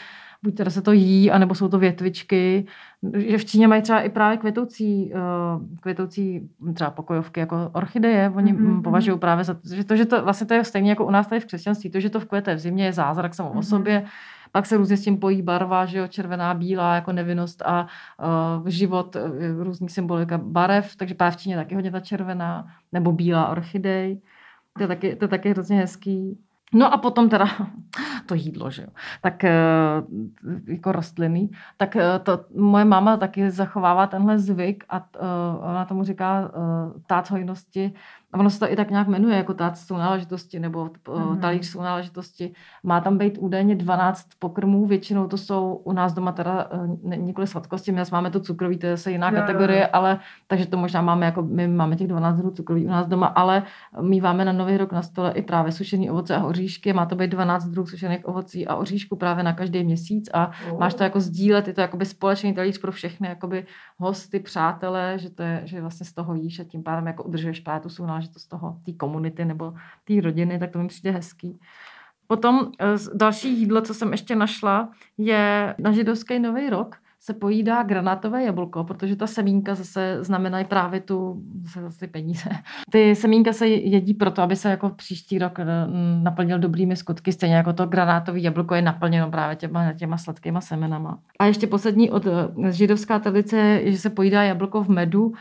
buď 0.43 0.55
teda 0.55 0.71
se 0.71 0.81
to 0.81 0.91
jí, 0.91 1.31
anebo 1.31 1.55
jsou 1.55 1.67
to 1.67 1.79
větvičky. 1.79 2.65
Že 3.13 3.37
v 3.37 3.45
Číně 3.45 3.67
mají 3.67 3.81
třeba 3.81 4.01
i 4.01 4.09
právě 4.09 4.37
květoucí, 4.37 5.13
uh, 5.13 5.79
květoucí 5.81 6.49
třeba 6.73 6.89
pokojovky 6.89 7.39
jako 7.39 7.69
orchideje. 7.73 8.33
Oni 8.35 8.53
mm-hmm. 8.53 8.81
považují 8.81 9.19
právě 9.19 9.43
za 9.43 9.53
to, 9.53 9.59
že 9.75 9.83
to, 9.83 9.95
že 9.95 10.05
to 10.05 10.23
vlastně 10.23 10.47
to 10.47 10.53
je 10.53 10.63
stejně 10.63 10.89
jako 10.89 11.05
u 11.05 11.11
nás 11.11 11.27
tady 11.27 11.41
v 11.41 11.45
křesťanství, 11.45 11.89
to, 11.89 11.99
že 11.99 12.09
to 12.09 12.19
v 12.19 12.25
kvete 12.25 12.55
v 12.55 12.59
zimě 12.59 12.85
je 12.85 12.93
zázrak 12.93 13.33
samo 13.33 13.49
mm-hmm. 13.49 13.57
o 13.57 13.63
sobě. 13.63 14.05
Pak 14.51 14.65
se 14.65 14.77
různě 14.77 14.97
s 14.97 15.03
tím 15.03 15.17
pojí 15.17 15.41
barva, 15.41 15.85
že 15.85 15.97
jo, 15.97 16.07
červená, 16.07 16.53
bílá, 16.53 16.95
jako 16.95 17.11
nevinnost 17.11 17.61
a 17.61 17.87
uh, 18.59 18.67
život, 18.67 19.15
uh, 19.15 19.63
různý 19.63 19.89
symbolika 19.89 20.37
barev, 20.37 20.95
takže 20.95 21.15
právě 21.15 21.31
v 21.31 21.37
Číně 21.37 21.55
taky 21.55 21.75
hodně 21.75 21.91
ta 21.91 21.99
červená 21.99 22.67
nebo 22.91 23.11
bílá 23.11 23.47
orchidej. 23.47 24.21
To 24.77 24.83
je 24.83 24.87
taky, 24.87 25.15
to 25.15 25.25
je 25.25 25.29
taky 25.29 25.49
hrozně 25.49 25.77
hezký. 25.77 26.39
No 26.73 26.93
a 26.93 26.97
potom 26.97 27.29
teda 27.29 27.45
to 28.25 28.35
jídlo, 28.35 28.71
že 28.71 28.81
jo. 28.81 28.89
Tak 29.21 29.43
eh, 29.43 29.53
jako 30.67 30.91
rostliny. 30.91 31.49
Tak 31.77 31.95
eh, 31.95 32.19
to 32.23 32.45
moje 32.55 32.85
máma 32.85 33.17
taky 33.17 33.51
zachovává 33.51 34.07
tenhle 34.07 34.39
zvyk 34.39 34.83
a 34.89 34.97
eh, 35.15 35.19
ona 35.59 35.85
tomu 35.85 36.03
říká 36.03 36.51
tát 37.07 37.31
hojnosti, 37.31 37.93
a 38.33 38.39
ono 38.39 38.49
se 38.49 38.59
to 38.59 38.71
i 38.71 38.75
tak 38.75 38.89
nějak 38.89 39.07
jmenuje, 39.07 39.37
jako 39.37 39.53
tác 39.53 39.77
sounáležitosti 39.77 40.59
nebo 40.59 40.85
mm-hmm. 40.85 41.39
talíř 41.39 41.65
sounáležitosti. 41.65 42.53
Má 42.83 43.01
tam 43.01 43.17
být 43.17 43.37
údajně 43.37 43.75
12 43.75 44.27
pokrmů, 44.39 44.85
většinou 44.85 45.27
to 45.27 45.37
jsou 45.37 45.81
u 45.83 45.91
nás 45.91 46.13
doma 46.13 46.31
teda 46.31 46.69
ne, 47.03 47.17
nikoli 47.17 47.47
sladkosti, 47.47 47.91
my 47.91 48.01
máme 48.11 48.31
to 48.31 48.39
cukroví, 48.39 48.77
to 48.77 48.85
je 48.85 48.97
zase 48.97 49.11
jiná 49.11 49.29
jo, 49.29 49.35
kategorie, 49.35 49.79
jo, 49.79 49.85
jo. 49.85 49.89
ale 49.93 50.19
takže 50.47 50.65
to 50.65 50.77
možná 50.77 51.01
máme 51.01 51.25
jako, 51.25 51.41
my 51.41 51.67
máme 51.67 51.95
těch 51.95 52.07
12 52.07 52.37
druhů 52.37 52.51
cukroví 52.51 52.85
u 52.85 52.89
nás 52.89 53.07
doma, 53.07 53.27
ale 53.27 53.63
míváme 54.01 54.45
na 54.45 54.51
nový 54.51 54.77
rok 54.77 54.91
na 54.91 55.01
stole 55.01 55.31
i 55.31 55.41
právě 55.41 55.71
sušený 55.71 56.09
ovoce 56.09 56.35
a 56.35 56.43
oříšky, 56.43 56.93
má 56.93 57.05
to 57.05 57.15
být 57.15 57.31
12 57.31 57.65
druhů 57.65 57.87
sušených 57.87 58.27
ovocí 58.27 58.67
a 58.67 58.75
oříšku 58.75 59.15
právě 59.15 59.43
na 59.43 59.53
každý 59.53 59.83
měsíc 59.83 60.29
a 60.33 60.51
oh. 60.71 60.79
máš 60.79 60.93
to 60.93 61.03
jako 61.03 61.19
sdílet, 61.19 61.67
je 61.67 61.73
to 61.73 61.81
jakoby 61.81 62.05
společný 62.05 62.53
talíř 62.53 62.77
pro 62.77 62.91
všechny 62.91 63.27
jakoby 63.27 63.65
hosty, 63.97 64.39
přátelé, 64.39 65.13
že 65.19 65.29
to 65.29 65.43
je, 65.43 65.61
že 65.65 65.81
vlastně 65.81 66.05
z 66.05 66.13
toho 66.13 66.35
jíš 66.35 66.59
a 66.59 66.63
tím 66.63 66.83
pádem 66.83 67.07
jako 67.07 67.23
udržuješ 67.23 67.59
právě 67.59 67.81
tu 67.81 67.89
sounáležitost 67.89 68.18
z 68.27 68.47
toho, 68.47 68.77
té 68.85 68.93
komunity 68.93 69.45
nebo 69.45 69.73
té 70.03 70.21
rodiny, 70.21 70.59
tak 70.59 70.71
to 70.71 70.79
mi 70.79 70.87
přijde 70.87 71.11
hezký. 71.11 71.59
Potom 72.27 72.71
eh, 72.79 72.85
další 73.13 73.59
jídlo, 73.59 73.81
co 73.81 73.93
jsem 73.93 74.11
ještě 74.11 74.35
našla, 74.35 74.89
je 75.17 75.75
na 75.79 75.91
židovský 75.91 76.39
nový 76.39 76.69
rok 76.69 76.95
se 77.21 77.33
pojídá 77.33 77.83
granátové 77.83 78.43
jablko, 78.43 78.83
protože 78.83 79.15
ta 79.15 79.27
semínka 79.27 79.75
zase 79.75 80.17
znamenají 80.21 80.65
právě 80.65 80.99
tu 80.99 81.43
zase, 81.63 81.81
zase 81.81 82.07
peníze. 82.07 82.49
Ty 82.91 83.15
semínka 83.15 83.53
se 83.53 83.67
jedí 83.67 84.13
proto, 84.13 84.41
aby 84.41 84.55
se 84.55 84.69
jako 84.69 84.89
příští 84.89 85.39
rok 85.39 85.59
eh, 85.59 85.65
naplnil 86.23 86.59
dobrými 86.59 86.95
skutky, 86.95 87.31
stejně 87.31 87.55
jako 87.55 87.73
to 87.73 87.85
granátové 87.85 88.39
jablko 88.39 88.75
je 88.75 88.81
naplněno 88.81 89.31
právě 89.31 89.55
těma, 89.55 89.93
těma 89.93 90.17
sladkýma 90.17 90.61
semenama. 90.61 91.19
A 91.39 91.45
ještě 91.45 91.67
poslední 91.67 92.11
od 92.11 92.25
eh, 92.27 92.71
židovská 92.71 93.19
tradice 93.19 93.57
je, 93.57 93.91
že 93.91 93.97
se 93.97 94.09
pojídá 94.09 94.43
jablko 94.43 94.83
v 94.83 94.89
medu 94.89 95.33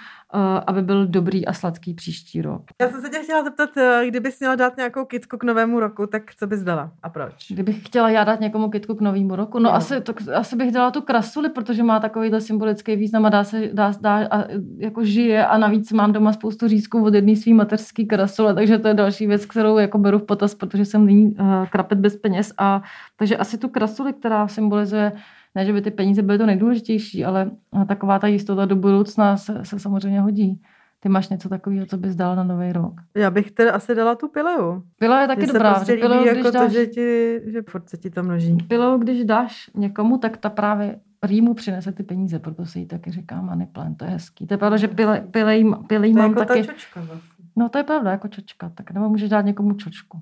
aby 0.66 0.82
byl 0.82 1.06
dobrý 1.06 1.46
a 1.46 1.52
sladký 1.52 1.94
příští 1.94 2.42
rok. 2.42 2.62
Já 2.80 2.88
jsem 2.88 3.00
se 3.00 3.08
tě 3.08 3.18
chtěla 3.18 3.44
zeptat, 3.44 3.76
eh, 3.76 4.02
kdybys 4.08 4.40
měla 4.40 4.54
dát 4.54 4.76
nějakou 4.76 5.04
kitku 5.04 5.36
k 5.36 5.44
novému 5.44 5.80
roku, 5.80 6.06
tak 6.06 6.22
co 6.34 6.46
bys 6.46 6.62
dala 6.62 6.90
a 7.02 7.08
proč? 7.08 7.46
Kdybych 7.50 7.86
chtěla 7.86 8.10
já 8.10 8.24
dát 8.24 8.40
někomu 8.40 8.70
kitku 8.70 8.94
k 8.94 9.00
novému 9.00 9.36
roku, 9.36 9.58
no, 9.58 9.74
asi, 9.74 10.00
to, 10.00 10.14
asi 10.34 10.56
bych 10.56 10.72
dala 10.72 10.90
tu 10.90 11.00
krasuli, 11.00 11.48
protože 11.48 11.82
má 11.82 12.00
takovýhle 12.00 12.40
symbolický 12.40 12.96
význam 12.96 13.26
a 13.26 13.28
dá 13.28 13.44
se, 13.44 13.68
dá, 13.72 13.92
dá 14.00 14.26
a, 14.30 14.44
jako 14.76 15.04
žije 15.04 15.46
a 15.46 15.58
navíc 15.58 15.92
mám 15.92 16.12
doma 16.12 16.32
spoustu 16.32 16.68
řízků 16.68 17.04
od 17.04 17.14
jedné 17.14 17.36
svý 17.36 17.54
materský 17.54 18.06
krasule, 18.06 18.54
takže 18.54 18.78
to 18.78 18.88
je 18.88 18.94
další 18.94 19.26
věc, 19.26 19.46
kterou 19.46 19.78
jako 19.78 19.98
beru 19.98 20.18
v 20.18 20.22
potaz, 20.22 20.54
protože 20.54 20.84
jsem 20.84 21.06
nyní 21.06 21.24
uh, 21.24 21.66
krapet 21.66 21.98
bez 21.98 22.16
peněz 22.16 22.52
a 22.58 22.82
takže 23.16 23.36
asi 23.36 23.58
tu 23.58 23.68
krasuli, 23.68 24.12
která 24.12 24.48
symbolizuje 24.48 25.12
ne, 25.54 25.64
že 25.64 25.72
by 25.72 25.82
ty 25.82 25.90
peníze 25.90 26.22
byly 26.22 26.38
to 26.38 26.46
nejdůležitější, 26.46 27.24
ale 27.24 27.50
taková 27.88 28.18
ta 28.18 28.26
jistota 28.26 28.64
do 28.64 28.76
budoucna 28.76 29.36
se, 29.36 29.64
se 29.64 29.78
samozřejmě 29.78 30.20
hodí. 30.20 30.60
Ty 31.00 31.08
máš 31.08 31.28
něco 31.28 31.48
takového, 31.48 31.86
co 31.86 31.96
bys 31.96 32.16
dal 32.16 32.36
na 32.36 32.44
nový 32.44 32.72
rok? 32.72 32.92
Já 33.14 33.30
bych 33.30 33.50
teda 33.50 33.72
asi 33.72 33.94
dala 33.94 34.14
tu 34.14 34.28
pileu. 34.28 34.82
Pila 34.98 35.20
je 35.20 35.26
taky 35.26 35.46
dobrá. 35.46 35.74
prostě 35.74 35.96
pilou, 35.96 36.24
jako 36.24 36.40
když 36.40 36.52
dáš, 36.52 36.66
to, 36.66 36.72
že, 36.72 36.86
ti, 36.86 37.40
že 37.46 37.62
furt 37.62 37.88
se 37.88 37.96
ti 37.96 38.10
to 38.10 38.22
množí. 38.22 38.56
Pilou, 38.56 38.98
když 38.98 39.24
dáš 39.24 39.70
někomu, 39.74 40.18
tak 40.18 40.36
ta 40.36 40.50
právě 40.50 41.00
rýmu 41.22 41.54
přinese 41.54 41.92
ty 41.92 42.02
peníze, 42.02 42.38
proto 42.38 42.66
se 42.66 42.78
jí 42.78 42.86
taky 42.86 43.10
říká 43.10 43.40
money 43.40 43.66
plan, 43.66 43.94
to 43.94 44.04
je 44.04 44.10
hezký. 44.10 44.46
To 44.46 44.54
je 44.54 44.58
pravda, 44.58 44.76
že 44.76 44.88
pile, 44.88 45.20
pile, 45.30 45.56
pile, 45.86 46.08
mám 46.08 46.30
jako 46.30 46.44
taky. 46.44 46.66
Ta 46.66 46.72
čočka 46.72 47.00
vlastně. 47.00 47.28
No 47.56 47.68
to 47.68 47.78
je 47.78 47.84
pravda, 47.84 48.10
jako 48.10 48.28
čočka, 48.28 48.68
tak 48.74 48.90
nebo 48.90 49.08
můžeš 49.08 49.28
dát 49.28 49.40
někomu 49.40 49.74
čočku. 49.74 50.20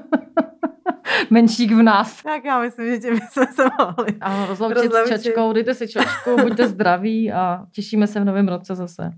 menšík 1.30 1.72
v 1.72 1.82
nás. 1.82 2.22
Tak 2.22 2.44
já 2.44 2.60
myslím, 2.60 2.86
že 2.86 2.98
tě 2.98 3.10
bychom 3.10 3.46
se 3.46 3.64
mohli 3.78 4.14
Ano, 4.20 4.46
rozloučit 4.46 4.92
s 4.92 5.08
čočkou, 5.08 5.52
dejte 5.52 5.74
si 5.74 5.88
čočku, 5.88 6.36
buďte 6.42 6.68
zdraví 6.68 7.32
a 7.32 7.66
těšíme 7.72 8.06
se 8.06 8.20
v 8.20 8.24
novém 8.24 8.48
roce 8.48 8.74
zase. 8.74 9.10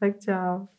Tak 0.00 0.12
čau. 0.24 0.66